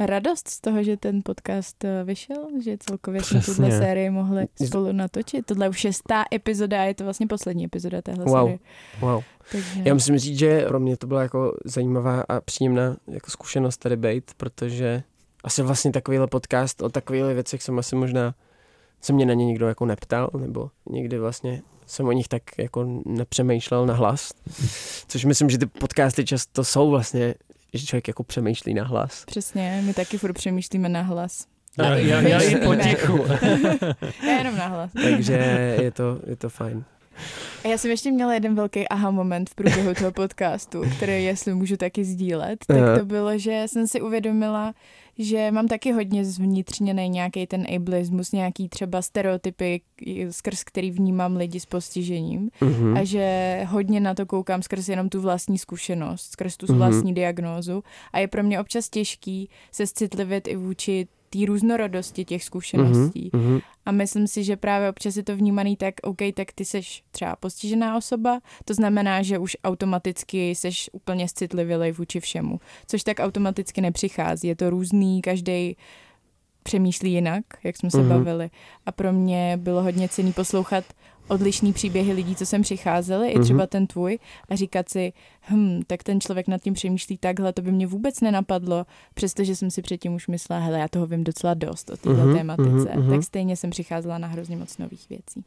Radost 0.00 0.48
z 0.48 0.60
toho, 0.60 0.82
že 0.82 0.96
ten 0.96 1.20
podcast 1.24 1.84
eh, 1.84 2.04
vyšel, 2.04 2.48
že 2.64 2.76
celkově 2.78 3.22
jsme 3.22 3.40
tuhle 3.40 3.70
sérii 3.70 4.10
mohli 4.10 4.46
spolu 4.66 4.92
natočit. 4.92 5.46
Tohle 5.46 5.68
už 5.68 5.84
je 5.84 5.92
šestá 5.92 6.24
epizoda 6.34 6.80
a 6.80 6.84
je 6.84 6.94
to 6.94 7.04
vlastně 7.04 7.26
poslední 7.26 7.64
epizoda 7.64 8.02
téhle 8.02 8.24
Wow. 8.24 8.40
série. 8.44 8.58
Wow. 9.00 9.22
Takže... 9.52 9.82
Já 9.84 9.94
musím 9.94 10.18
říct, 10.18 10.38
že 10.38 10.64
pro 10.68 10.80
mě 10.80 10.96
to 10.96 11.06
byla 11.06 11.22
jako 11.22 11.56
zajímavá 11.64 12.24
a 12.28 12.40
příjemná 12.40 12.96
jako 13.06 13.30
zkušenost 13.30 13.76
tady 13.76 13.96
být, 13.96 14.30
protože 14.36 15.02
asi 15.44 15.62
vlastně 15.62 15.92
takovýhle 15.92 16.26
podcast 16.26 16.82
o 16.82 16.88
takovýchhle 16.88 17.34
věcech 17.34 17.62
jsem 17.62 17.78
asi 17.78 17.96
možná, 17.96 18.34
se 19.00 19.12
mě 19.12 19.26
na 19.26 19.34
ně 19.34 19.44
nikdo 19.46 19.68
jako 19.68 19.86
neptal, 19.86 20.30
nebo 20.38 20.70
někdy 20.90 21.18
vlastně 21.18 21.62
jsem 21.86 22.06
o 22.06 22.12
nich 22.12 22.28
tak 22.28 22.42
jako 22.58 23.02
nepřemýšlel 23.06 23.86
na 23.86 23.94
hlas. 23.94 24.30
Což 25.08 25.24
myslím, 25.24 25.50
že 25.50 25.58
ty 25.58 25.66
podcasty 25.66 26.24
často 26.24 26.64
jsou 26.64 26.90
vlastně, 26.90 27.34
že 27.74 27.86
člověk 27.86 28.08
jako 28.08 28.22
přemýšlí 28.22 28.74
na 28.74 28.84
hlas. 28.84 29.24
Přesně, 29.24 29.82
my 29.84 29.94
taky 29.94 30.18
furt 30.18 30.32
přemýšlíme 30.32 30.88
na 30.88 31.02
hlas. 31.02 31.46
Já, 31.78 31.94
já, 31.94 32.20
já 32.20 32.40
i 32.40 32.56
potichu. 32.56 33.24
Já 34.26 34.38
jenom 34.38 34.56
na 34.56 34.66
hlas. 34.66 34.90
Takže 35.02 35.32
je 35.82 35.90
to, 35.90 36.20
je 36.26 36.36
to 36.36 36.48
fajn. 36.48 36.84
A 37.66 37.68
já 37.68 37.78
jsem 37.78 37.90
ještě 37.90 38.10
měla 38.10 38.34
jeden 38.34 38.54
velký 38.54 38.88
aha 38.88 39.10
moment 39.10 39.50
v 39.50 39.54
průběhu 39.54 39.94
toho 39.94 40.12
podcastu, 40.12 40.82
který, 40.96 41.24
jestli 41.24 41.54
můžu 41.54 41.76
taky 41.76 42.04
sdílet, 42.04 42.58
tak 42.66 42.76
Aha. 42.76 42.98
to 42.98 43.04
bylo, 43.04 43.38
že 43.38 43.62
jsem 43.66 43.86
si 43.86 44.00
uvědomila, 44.00 44.74
že 45.18 45.50
mám 45.50 45.68
taky 45.68 45.92
hodně 45.92 46.24
zvnitřněný 46.24 47.08
nějaký 47.08 47.46
ten 47.46 47.66
ableismus, 47.76 48.32
nějaký 48.32 48.68
třeba 48.68 49.02
stereotypy, 49.02 49.80
skrz 50.30 50.64
který 50.64 50.90
vnímám 50.90 51.36
lidi 51.36 51.60
s 51.60 51.66
postižením 51.66 52.50
Mhm. 52.60 52.96
a 52.96 53.04
že 53.04 53.60
hodně 53.68 54.00
na 54.00 54.14
to 54.14 54.26
koukám 54.26 54.62
skrz 54.62 54.88
jenom 54.88 55.08
tu 55.08 55.20
vlastní 55.20 55.58
zkušenost, 55.58 56.30
skrz 56.32 56.56
tu 56.56 56.66
Mhm. 56.68 56.78
vlastní 56.78 57.14
diagnózu 57.14 57.82
a 58.12 58.18
je 58.18 58.28
pro 58.28 58.42
mě 58.42 58.60
občas 58.60 58.88
těžký 58.88 59.48
se 59.72 59.84
citlivit 59.86 60.48
i 60.48 60.56
vůči 60.56 61.06
té 61.40 61.46
různorodosti 61.46 62.24
těch 62.24 62.44
zkušeností. 62.44 63.30
Mhm. 63.32 63.60
A 63.86 63.92
myslím 63.92 64.26
si, 64.26 64.44
že 64.44 64.56
právě 64.56 64.90
občas 64.90 65.16
je 65.16 65.22
to 65.22 65.36
vnímaný 65.36 65.76
tak, 65.76 65.94
OK, 66.02 66.18
tak 66.34 66.52
ty 66.54 66.64
seš 66.64 67.02
třeba 67.10 67.36
postižená 67.36 67.96
osoba, 67.96 68.40
to 68.64 68.74
znamená, 68.74 69.22
že 69.22 69.38
už 69.38 69.56
automaticky 69.64 70.54
seš 70.54 70.90
úplně 70.92 71.26
citlivělej 71.34 71.92
vůči 71.92 72.20
všemu, 72.20 72.60
což 72.86 73.02
tak 73.02 73.16
automaticky 73.20 73.80
nepřichází. 73.80 74.48
Je 74.48 74.56
to 74.56 74.70
různý, 74.70 75.22
každý 75.22 75.76
přemýšlí 76.62 77.12
jinak, 77.12 77.44
jak 77.64 77.76
jsme 77.76 77.90
se 77.90 77.98
Mhm. 77.98 78.08
bavili. 78.08 78.50
A 78.86 78.92
pro 78.92 79.12
mě 79.12 79.56
bylo 79.56 79.82
hodně 79.82 80.08
cený 80.08 80.32
poslouchat 80.32 80.84
odlišný 81.28 81.72
příběhy 81.72 82.12
lidí, 82.12 82.36
co 82.36 82.46
sem 82.46 82.62
přicházeli, 82.62 83.28
i 83.30 83.34
Mhm. 83.34 83.44
třeba 83.44 83.66
ten 83.66 83.86
tvůj, 83.86 84.18
a 84.48 84.56
říkat 84.56 84.88
si, 84.88 85.12
hm, 85.50 85.80
tak 85.86 86.02
ten 86.02 86.20
člověk 86.20 86.48
nad 86.48 86.62
tím 86.62 86.74
přemýšlí 86.74 87.18
takhle, 87.18 87.52
to 87.52 87.62
by 87.62 87.72
mě 87.72 87.86
vůbec 87.86 88.20
nenapadlo, 88.20 88.86
přestože 89.14 89.56
jsem 89.56 89.70
si 89.70 89.82
předtím 89.82 90.14
už 90.14 90.28
myslela, 90.28 90.60
hele, 90.60 90.78
já 90.78 90.88
toho 90.88 91.06
vím 91.06 91.24
docela 91.24 91.54
dost 91.54 91.90
o 91.90 91.96
této 91.96 92.10
Mhm, 92.26 92.36
tématice, 92.36 92.68
mhm, 92.70 93.00
mhm. 93.02 93.10
tak 93.10 93.22
stejně 93.24 93.56
jsem 93.56 93.70
přicházela 93.70 94.18
na 94.18 94.28
hrozně 94.28 94.56
moc 94.56 94.78
nových 94.78 95.08
věcí. 95.10 95.44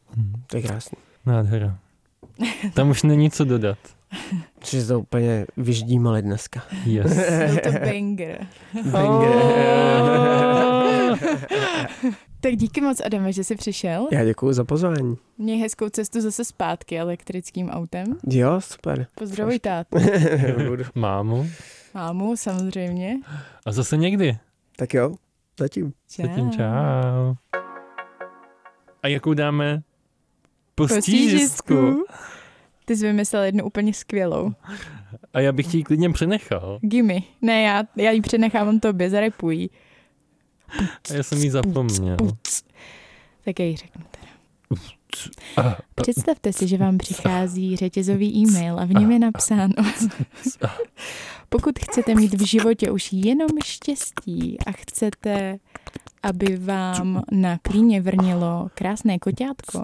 To 0.48 0.58
je 0.58 0.64
krásný. 0.64 0.98
Nádhera. 1.26 1.78
Tam 2.74 2.90
už 2.90 3.04
není 3.04 3.32
co 3.32 3.46
dodat. 3.46 3.78
Že 4.66 4.86
to 4.86 5.00
úplně 5.00 5.46
vyždímali 5.58 6.22
dneska. 6.22 6.62
Yes. 6.86 7.14
Byl 7.18 7.60
to 7.64 7.72
banger. 7.80 8.48
Tak 12.42 12.56
díky 12.56 12.82
moc, 12.82 13.02
Adame, 13.06 13.34
že 13.34 13.44
jsi 13.44 13.56
přišel. 13.56 14.08
Já 14.12 14.26
děkuji 14.26 14.54
za 14.54 14.64
pozvání. 14.64 15.18
Měj 15.38 15.60
hezkou 15.60 15.90
cestu 15.90 16.22
zase 16.22 16.46
zpátky 16.46 17.00
elektrickým 17.00 17.70
autem. 17.70 18.06
Jo, 18.30 18.62
super. 18.62 19.08
Pozdravuj 19.16 19.60
tátu. 19.60 19.98
Budu. 20.68 20.84
Mámu. 20.96 21.48
Mámu, 21.94 22.38
samozřejmě. 22.38 23.16
A 23.66 23.72
zase 23.72 23.98
někdy. 23.98 24.38
tak 24.76 24.94
jo, 24.94 25.16
zatím. 25.60 25.94
Čau. 26.10 26.28
Zatím 26.28 26.52
čau. 26.52 27.36
A 29.04 29.08
jakou 29.08 29.34
dáme 29.34 29.82
postížistku? 30.76 31.76
Postížistku. 31.76 32.06
Ty 32.86 32.96
jsi 32.98 33.06
vymyslel 33.08 33.44
jednu 33.44 33.66
úplně 33.66 33.94
skvělou. 33.94 34.52
A 35.34 35.40
já 35.40 35.52
bych 35.52 35.68
ti 35.68 35.78
ji 35.78 35.84
klidně 35.84 36.10
přenechal. 36.10 36.80
Gimme. 36.82 37.16
Ne, 37.42 37.62
já, 37.62 37.84
já 37.96 38.12
ji 38.12 38.22
přenechávám 38.22 38.80
tobě, 38.80 39.10
zarepuj. 39.10 39.70
A 41.10 41.14
já 41.14 41.24
jsem 41.24 41.38
ji 41.38 41.52
zapomněl. 41.52 42.18
Tak 43.46 43.60
já 43.60 43.66
ji 43.66 43.76
řeknu 43.76 44.06
teda. 44.12 44.30
Představte 45.96 46.54
si, 46.54 46.68
že 46.68 46.78
vám 46.78 46.98
přichází 46.98 47.76
řetězový 47.76 48.36
e-mail 48.36 48.80
a 48.80 48.86
v 48.86 48.90
něm 48.90 49.12
je 49.12 49.20
napsáno. 49.20 49.74
Pokud 51.50 51.80
chcete 51.80 52.16
mít 52.16 52.34
v 52.34 52.46
životě 52.46 52.92
už 52.92 53.14
jenom 53.14 53.50
štěstí 53.64 54.58
a 54.66 54.72
chcete, 54.72 55.58
aby 56.24 56.58
vám 56.58 57.22
na 57.32 57.58
klíně 57.58 58.02
vrnilo 58.02 58.70
krásné 58.74 59.20
koťátko, 59.20 59.84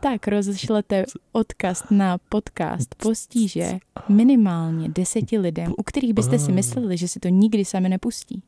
tak 0.00 0.28
rozešlete 0.28 1.04
odkaz 1.32 1.84
na 1.90 2.18
podcast 2.28 2.94
Postíže 2.94 3.78
minimálně 4.08 4.88
deseti 4.88 5.38
lidem, 5.38 5.74
u 5.78 5.82
kterých 5.82 6.14
byste 6.14 6.38
si 6.38 6.52
mysleli, 6.52 6.96
že 6.96 7.08
si 7.08 7.20
to 7.20 7.28
nikdy 7.28 7.64
sami 7.64 7.88
nepustí. 7.88 8.42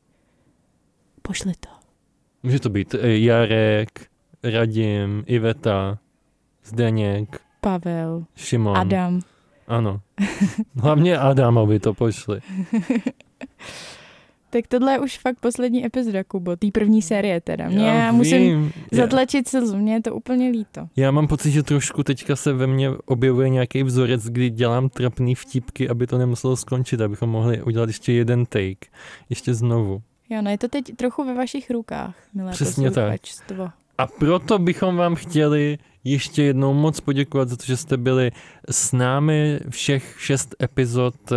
Pošli 1.27 1.53
to. 1.61 1.69
může 2.43 2.61
to 2.61 2.71
být 2.71 2.95
eh, 2.95 3.19
Jarek, 3.19 4.07
Radim, 4.43 5.25
Iveta, 5.27 5.99
Zdeněk, 6.65 7.41
Pavel, 7.61 8.25
Šimon. 8.37 8.77
Adam. 8.77 9.21
Ano. 9.69 10.01
Hlavně 10.83 11.19
Adamovi 11.19 11.81
to 11.81 11.95
pošli. 11.95 12.41
Tak 14.51 14.67
tohle 14.67 14.93
je 14.93 14.99
už 14.99 15.19
fakt 15.19 15.41
poslední 15.41 15.87
epizoda, 15.87 16.25
Kubo, 16.25 16.57
té 16.57 16.67
první 16.73 17.03
série 17.03 17.41
teda. 17.41 17.69
Mě, 17.69 17.87
já, 17.87 17.95
já 17.95 18.13
musím 18.13 18.41
vím. 18.41 18.73
Zatlačit 18.93 19.49
slzu, 19.49 19.77
mě 19.77 19.95
je 19.95 20.03
to 20.03 20.15
úplně 20.15 20.51
líto. 20.51 20.89
já 20.97 21.11
mám 21.11 21.27
pocit, 21.27 21.51
že 21.51 21.63
trošku 21.63 22.03
teďka 22.03 22.37
se 22.37 22.53
ve 22.53 22.67
mně 22.67 22.91
objevuje 22.91 23.49
nějaký 23.49 23.83
vzorec, 23.83 24.25
kdy 24.25 24.51
dělám 24.51 24.89
trapný 24.89 25.35
vtipky, 25.35 25.89
aby 25.89 26.07
to 26.07 26.19
nemuselo 26.19 26.57
skončit, 26.57 27.01
abychom 27.01 27.31
mohli 27.31 27.63
udělat 27.63 27.89
ještě 27.89 28.13
jeden 28.13 28.47
take. 28.47 28.87
Ještě 29.31 29.55
znovu. 29.55 30.03
Jo, 30.31 30.43
no 30.43 30.51
je 30.51 30.59
to 30.59 30.69
teď 30.69 30.97
trochu 30.97 31.25
ve 31.25 31.35
vašich 31.35 31.71
rukách, 31.71 32.15
milé 32.35 32.53
Přesně 32.53 32.91
tak. 32.91 33.21
A 33.99 34.07
proto 34.07 34.59
bychom 34.59 34.97
vám 34.97 35.15
chtěli 35.15 35.79
ještě 36.05 36.43
jednou 36.43 36.75
moc 36.75 37.01
poděkovat 37.01 37.49
za 37.49 37.57
to, 37.57 37.65
že 37.67 37.77
jste 37.77 37.97
byli 37.97 38.31
s 38.71 38.93
námi 38.93 39.61
všech 39.71 40.17
šest 40.19 40.55
epizod 40.63 41.15
uh, 41.31 41.37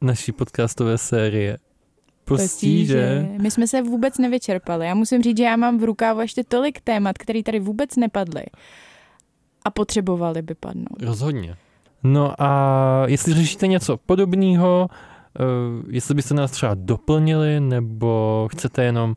naší 0.00 0.32
podcastové 0.32 0.98
série. 0.98 1.58
Postíže. 2.24 3.28
My 3.40 3.50
jsme 3.50 3.66
se 3.66 3.82
vůbec 3.82 4.18
nevyčerpali. 4.18 4.86
Já 4.86 4.94
musím 4.94 5.22
říct, 5.22 5.36
že 5.36 5.44
já 5.44 5.56
mám 5.56 5.78
v 5.78 5.84
rukávu 5.84 6.20
ještě 6.20 6.44
tolik 6.44 6.80
témat, 6.80 7.18
které 7.18 7.42
tady 7.42 7.60
vůbec 7.60 7.96
nepadly. 7.96 8.44
A 9.64 9.70
potřebovali 9.70 10.42
by 10.42 10.54
padnout. 10.54 11.02
Rozhodně. 11.02 11.56
No 12.02 12.42
a 12.42 13.04
jestli 13.06 13.34
řešíte 13.34 13.66
něco 13.66 13.96
podobného, 13.96 14.88
jestli 15.90 16.14
byste 16.14 16.34
nás 16.34 16.50
třeba 16.50 16.74
doplnili, 16.74 17.60
nebo 17.60 18.48
chcete 18.52 18.84
jenom 18.84 19.16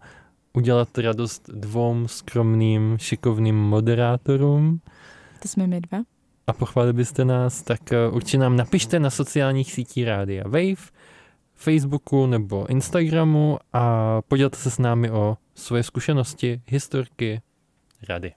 udělat 0.54 0.98
radost 0.98 1.50
dvou 1.54 2.08
skromným, 2.08 2.98
šikovným 3.00 3.56
moderátorům 3.56 4.82
To 5.42 5.48
jsme 5.48 5.68
my 5.68 5.82
dva. 5.82 5.98
a 6.48 6.54
pochválili 6.54 6.94
byste 6.94 7.26
nás, 7.26 7.62
tak 7.62 7.80
uh, 8.10 8.16
určitě 8.16 8.38
nám 8.38 8.56
napište 8.56 9.00
na 9.00 9.10
sociálních 9.10 9.72
sítích 9.72 10.08
Rádia 10.08 10.44
Wave, 10.44 10.90
Facebooku 11.56 12.26
nebo 12.26 12.70
Instagramu 12.70 13.58
a 13.74 14.22
podělte 14.22 14.58
se 14.58 14.72
s 14.72 14.78
námi 14.78 15.12
o 15.12 15.38
svoje 15.56 15.84
zkušenosti, 15.84 16.62
historky, 16.68 17.42
rady. 18.10 18.34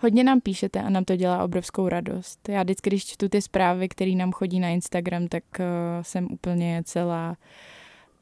Hodně 0.00 0.24
nám 0.24 0.40
píšete 0.40 0.82
a 0.82 0.90
nám 0.90 1.04
to 1.04 1.16
dělá 1.16 1.44
obrovskou 1.44 1.88
radost. 1.88 2.48
Já 2.48 2.62
vždycky, 2.62 2.90
když 2.90 3.06
čtu 3.06 3.28
ty 3.28 3.42
zprávy, 3.42 3.88
které 3.88 4.10
nám 4.10 4.32
chodí 4.32 4.60
na 4.60 4.68
Instagram, 4.68 5.28
tak 5.28 5.44
uh, 5.58 5.66
jsem 6.02 6.28
úplně 6.32 6.82
celá 6.84 7.36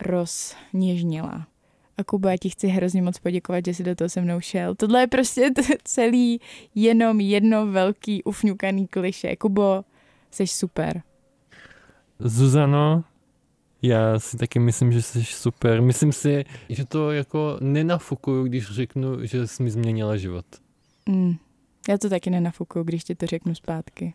rozněžnila. 0.00 1.46
A 1.98 2.04
Kubo, 2.04 2.28
já 2.28 2.36
ti 2.36 2.50
chci 2.50 2.68
hrozně 2.68 3.02
moc 3.02 3.18
poděkovat, 3.18 3.64
že 3.66 3.74
jsi 3.74 3.84
do 3.84 3.94
toho 3.94 4.08
se 4.08 4.20
mnou 4.20 4.40
šel. 4.40 4.74
Tohle 4.74 5.00
je 5.00 5.06
prostě 5.06 5.50
celý 5.84 6.40
jenom 6.74 7.20
jedno 7.20 7.66
velký 7.66 8.24
ufňukaný 8.24 8.86
kliše. 8.86 9.36
Kubo, 9.36 9.84
jsi 10.30 10.46
super. 10.46 11.02
Zuzano, 12.18 13.04
já 13.82 14.18
si 14.18 14.36
taky 14.36 14.58
myslím, 14.58 14.92
že 14.92 15.02
jsi 15.02 15.24
super. 15.24 15.82
Myslím 15.82 16.12
si, 16.12 16.44
že 16.68 16.84
to 16.84 17.12
jako 17.12 17.56
nenafukuju, 17.60 18.44
když 18.44 18.70
řeknu, 18.70 19.26
že 19.26 19.46
jsi 19.46 19.62
mi 19.62 19.70
změnila 19.70 20.16
život. 20.16 20.46
Mm. 21.08 21.36
Já 21.88 21.98
to 21.98 22.08
taky 22.08 22.30
nenafukuju, 22.30 22.84
když 22.84 23.04
ti 23.04 23.14
to 23.14 23.26
řeknu 23.26 23.54
zpátky. 23.54 24.14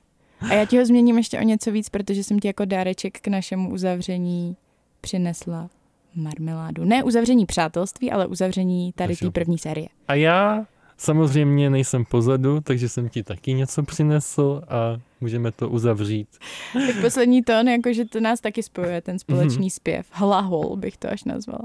A 0.50 0.54
já 0.54 0.66
ti 0.66 0.78
ho 0.78 0.86
změním 0.86 1.18
ještě 1.18 1.40
o 1.40 1.44
něco 1.44 1.72
víc, 1.72 1.90
protože 1.90 2.24
jsem 2.24 2.40
ti 2.40 2.48
jako 2.48 2.66
dáreček 2.66 3.20
k 3.22 3.28
našemu 3.28 3.74
uzavření 3.74 4.56
přinesla 5.02 5.70
marmeládu. 6.16 6.86
Ne 6.86 7.04
uzavření 7.04 7.46
přátelství, 7.46 8.12
ale 8.12 8.28
uzavření 8.28 8.94
tady 8.96 9.16
té 9.16 9.32
první 9.32 9.58
série. 9.58 9.88
A 10.08 10.14
já 10.14 10.66
samozřejmě 10.98 11.70
nejsem 11.70 12.06
pozadu, 12.06 12.62
takže 12.62 12.90
jsem 12.90 13.10
ti 13.10 13.24
taky 13.24 13.54
něco 13.54 13.84
přinesl 13.84 14.62
a 14.68 15.02
můžeme 15.22 15.52
to 15.52 15.70
uzavřít. 15.70 16.28
Tak 16.74 17.02
poslední 17.02 17.44
tón, 17.44 17.68
jakože 17.68 18.06
to 18.06 18.20
nás 18.20 18.42
taky 18.42 18.64
spojuje, 18.64 19.02
ten 19.02 19.20
společný 19.20 19.70
zpěv. 19.70 20.08
Hlahol 20.12 20.76
bych 20.76 20.98
to 20.98 21.10
až 21.10 21.24
nazvala. 21.24 21.64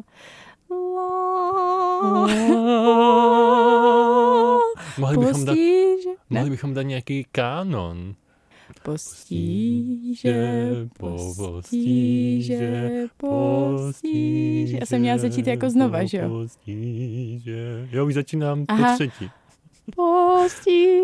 Mohli 4.99 5.17
bychom, 5.19 5.45
dát, 5.45 5.57
Postíže. 6.13 6.35
mohli 6.35 6.51
Ne? 6.51 6.51
bychom 6.51 6.75
dát 6.75 6.83
nějaký 6.83 7.27
kánon. 7.33 8.15
Postíže, 8.83 10.71
postíže, 10.99 12.91
postíže. 13.17 14.79
Já 14.81 14.87
jsem 14.87 15.01
měla 15.01 15.19
začít 15.19 15.47
jako 15.47 15.71
znova, 15.71 16.05
že 16.05 16.19
jo? 16.19 16.29
Postíže. 16.29 17.89
Jo, 17.93 18.07
už 18.07 18.15
začínám 18.15 18.65
Aha. 18.69 18.89
po 18.91 18.95
třetí. 18.95 19.31
Postí, 19.97 21.01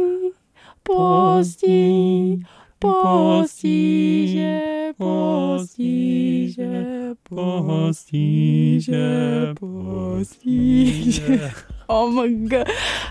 postí, 0.82 2.42
postíže, 2.78 4.60
postíže, 4.98 6.84
postíže, 7.28 8.98
postíže. 9.60 11.52
Oh 11.54 11.77
my 11.92 12.34
god. 12.48 12.66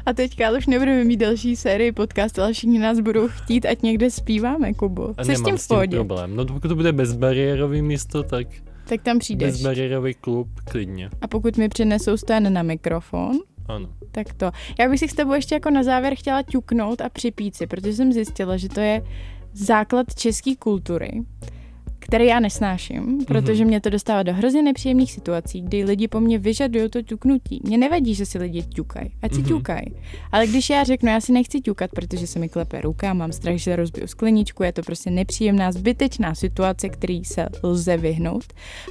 A 0.06 0.14
teďka 0.14 0.52
už 0.52 0.68
nebudeme 0.68 1.04
mít 1.04 1.18
další 1.18 1.56
sérii 1.56 1.92
podcastu, 1.92 2.42
ale 2.42 2.54
všichni 2.54 2.80
nás 2.80 3.00
budou 3.00 3.28
chtít, 3.28 3.66
ať 3.66 3.82
někde 3.82 4.12
zpíváme, 4.12 4.74
Kubo. 4.74 5.14
Jsi 5.24 5.36
s 5.36 5.42
tím 5.44 5.58
v 5.58 5.68
pohodě? 5.68 5.98
problém. 5.98 6.36
No 6.36 6.46
pokud 6.46 6.68
to 6.68 6.76
bude 6.76 6.92
bezbariérový 6.92 7.82
místo, 7.82 8.24
tak 8.24 8.48
Tak 8.90 9.02
tam 9.02 9.20
přijdeš. 9.20 9.52
bezbariérový 9.52 10.14
klub, 10.14 10.48
klidně. 10.66 11.10
A 11.22 11.28
pokud 11.28 11.58
mi 11.58 11.70
přinesou 11.70 12.18
stan 12.18 12.54
na 12.54 12.64
mikrofon, 12.64 13.32
Ano. 13.68 13.90
tak 14.12 14.34
to. 14.34 14.52
Já 14.80 14.90
bych 14.90 15.00
si 15.00 15.08
s 15.08 15.14
tebou 15.14 15.34
ještě 15.34 15.56
jako 15.56 15.70
na 15.70 15.84
závěr 15.84 16.14
chtěla 16.16 16.42
ťuknout 16.44 17.02
a 17.02 17.10
připít 17.10 17.56
si, 17.56 17.68
protože 17.68 17.94
jsem 17.94 18.14
zjistila, 18.14 18.58
že 18.58 18.70
to 18.70 18.80
je 18.80 19.02
základ 19.54 20.16
české 20.16 20.56
kultury, 20.56 21.12
který 22.08 22.26
já 22.26 22.40
nesnáším, 22.40 23.26
protože 23.26 23.66
mě 23.66 23.82
to 23.82 23.90
dostává 23.90 24.24
do 24.24 24.34
hrozně 24.34 24.62
nepříjemných 24.62 25.12
situací, 25.12 25.62
kdy 25.62 25.84
lidi 25.84 26.08
po 26.08 26.20
mně 26.20 26.40
vyžadují 26.40 26.90
to 26.90 27.02
ťuknutí. 27.02 27.62
Mně 27.64 27.78
nevadí, 27.78 28.16
že 28.16 28.26
si 28.26 28.38
lidi 28.38 28.64
ťukají, 28.64 29.10
ať 29.22 29.34
si 29.34 29.40
Mhm. 29.40 29.48
ťukají. 29.48 29.86
Ale 30.32 30.48
když 30.48 30.70
já 30.70 30.84
řeknu, 30.84 31.10
já 31.10 31.22
si 31.22 31.32
nechci 31.32 31.62
ťukat, 31.62 31.92
protože 31.92 32.28
se 32.28 32.40
mi 32.40 32.50
klepe 32.50 32.82
ruka, 32.82 33.14
mám 33.14 33.32
strach, 33.32 33.56
že 33.58 33.76
rozbiju 33.76 34.08
skleničku, 34.08 34.64
je 34.64 34.72
to 34.74 34.82
prostě 34.82 35.12
nepříjemná, 35.12 35.72
zbytečná 35.72 36.36
situace, 36.36 36.90
který 36.90 37.26
se 37.26 37.48
lze 37.64 37.98
vyhnout, 37.98 38.44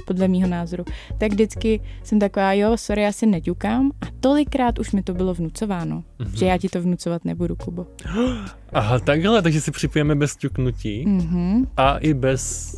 podle 0.07 0.27
mýho 0.27 0.49
názoru, 0.49 0.83
tak 1.17 1.31
vždycky 1.31 1.81
jsem 2.03 2.19
taková, 2.19 2.53
jo, 2.53 2.77
sorry, 2.77 3.01
já 3.01 3.11
si 3.11 3.25
neťukám 3.25 3.91
a 4.01 4.05
tolikrát 4.19 4.79
už 4.79 4.91
mi 4.91 5.03
to 5.03 5.13
bylo 5.13 5.33
vnucováno, 5.33 6.03
Mhm. 6.19 6.35
že 6.37 6.45
já 6.45 6.57
ti 6.57 6.69
to 6.69 6.81
vnucovat 6.81 7.25
nebudu, 7.25 7.55
Kubo. 7.55 7.85
Aha, 8.73 8.99
takhle, 8.99 9.41
takže 9.41 9.61
si 9.61 9.71
připijeme 9.71 10.15
bez 10.15 10.35
ťuknutí 10.35 11.05
Mhm. 11.05 11.65
a 11.77 11.97
i 11.97 12.13
bez 12.13 12.75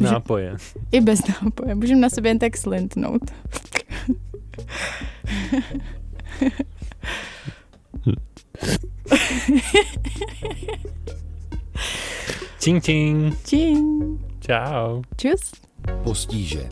nápoje. 0.00 0.56
I 0.92 1.00
bez 1.00 1.20
nápoje. 1.28 1.74
Můžeme 1.74 2.00
na 2.00 2.10
sebe 2.10 2.28
jen 2.28 2.38
tak 2.38 2.56
slintnout. 2.56 3.22
Čing, 12.60 12.84
čing. 12.84 13.36
Čing. 13.44 14.20
Čau. 14.40 15.02
Čus. 15.16 15.52
Postíže. 16.04 16.68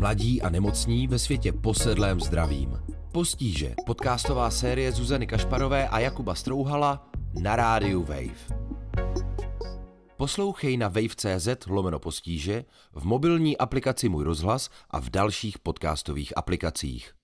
Mladí 0.00 0.42
a 0.42 0.50
nemocní 0.50 1.06
ve 1.06 1.18
světě 1.18 1.52
posedlém 1.52 2.20
zdravím. 2.20 2.78
Postíže. 3.12 3.74
Podcastová 3.86 4.50
série 4.50 4.92
Zuzany 4.92 5.26
Kašparové 5.26 5.88
a 5.88 5.98
Jakuba 5.98 6.34
Strouhala 6.34 7.06
na 7.40 7.56
rádiu 7.56 8.02
Wave. 8.02 8.64
Poslouchej 10.24 10.76
na 10.76 10.88
wave.cz 10.88 11.68
lomeno 11.68 11.98
postíže, 11.98 12.64
v 12.92 13.04
mobilní 13.04 13.58
aplikaci 13.58 14.08
Můj 14.08 14.24
rozhlas 14.24 14.70
a 14.90 15.00
v 15.00 15.10
dalších 15.10 15.58
podcastových 15.58 16.32
aplikacích. 16.36 17.23